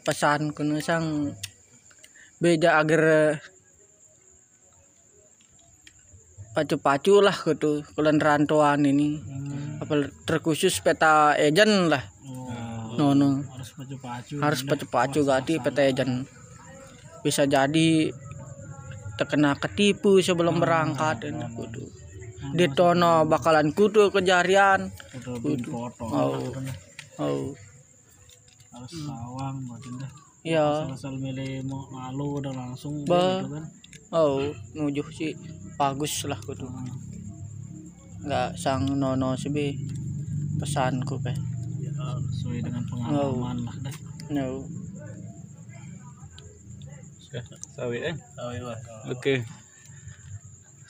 pesan 0.00 0.56
kuno 0.56 0.80
sang 0.80 1.32
beda 2.40 2.80
agar 2.80 3.36
pacu-pacu 6.56 7.20
lah 7.20 7.36
gitu 7.36 7.84
kulan 7.92 8.16
rantauan 8.16 8.84
ini. 8.88 9.20
Apa 9.78 10.08
terkhusus 10.24 10.80
peta 10.80 11.36
ejen 11.36 11.92
lah. 11.92 12.02
Oh, 12.24 12.96
no 12.96 13.06
no. 13.12 13.28
Harus 13.44 13.70
pacu-pacu 13.76 14.34
harus 14.40 14.60
pacu-pacu 14.64 15.20
gati 15.28 15.54
peta 15.60 15.84
ejen. 15.84 16.24
Bisa 17.20 17.44
jadi 17.44 18.08
terkena 19.18 19.58
ketipu 19.58 20.22
sebelum 20.22 20.62
berangkat. 20.62 21.26
Ini 21.26 21.50
kudu. 21.58 21.84
Ditono 22.54 23.26
bakalan 23.26 23.74
kudu 23.74 24.14
kejarian. 24.14 24.94
Kudu 25.18 25.74
Oh. 25.98 26.38
oh 27.18 27.50
harus 28.70 28.94
sawang 29.02 29.58
dah. 29.98 30.12
Ya 30.46 30.86
asal 30.86 31.18
milih 31.18 31.66
mau 31.66 31.82
lalu 31.90 32.38
udah 32.38 32.54
langsung 32.54 33.02
Ba. 33.02 33.42
gitu 33.42 33.58
kan. 33.58 33.64
Oh 34.14 34.38
nujuh 34.78 35.08
sih. 35.10 35.34
Bagus 35.74 36.22
lah 36.30 36.38
kudu. 36.38 36.70
Nggak 38.22 38.54
sang 38.54 38.86
nono 38.94 39.34
sih 39.34 39.50
be. 39.50 39.74
Pesanku 40.62 41.18
pe 41.22 41.34
ya 41.78 41.94
sesuai 42.34 42.58
dengan 42.66 42.82
pengalaman 42.86 43.66
lah 43.66 43.76
dah. 43.82 43.94
No 44.30 44.62
sawi 47.78 48.02
eh 48.02 48.14
Oke. 49.06 49.46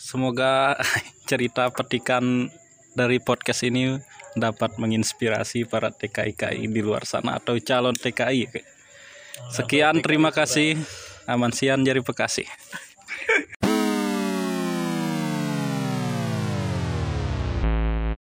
Semoga 0.00 0.72
cerita 1.28 1.68
petikan 1.68 2.48
dari 2.96 3.20
podcast 3.20 3.60
ini 3.68 4.00
dapat 4.32 4.80
menginspirasi 4.80 5.68
para 5.68 5.92
TKI-KI 5.92 6.64
di 6.64 6.80
luar 6.80 7.04
sana 7.04 7.36
atau 7.36 7.60
calon 7.60 7.92
TKI. 7.92 8.48
Sekian 9.52 10.00
terima 10.00 10.32
kasih. 10.32 10.80
Aman 11.28 11.52
Sian 11.52 11.84
dari 11.84 12.00
Bekasi. 12.00 12.48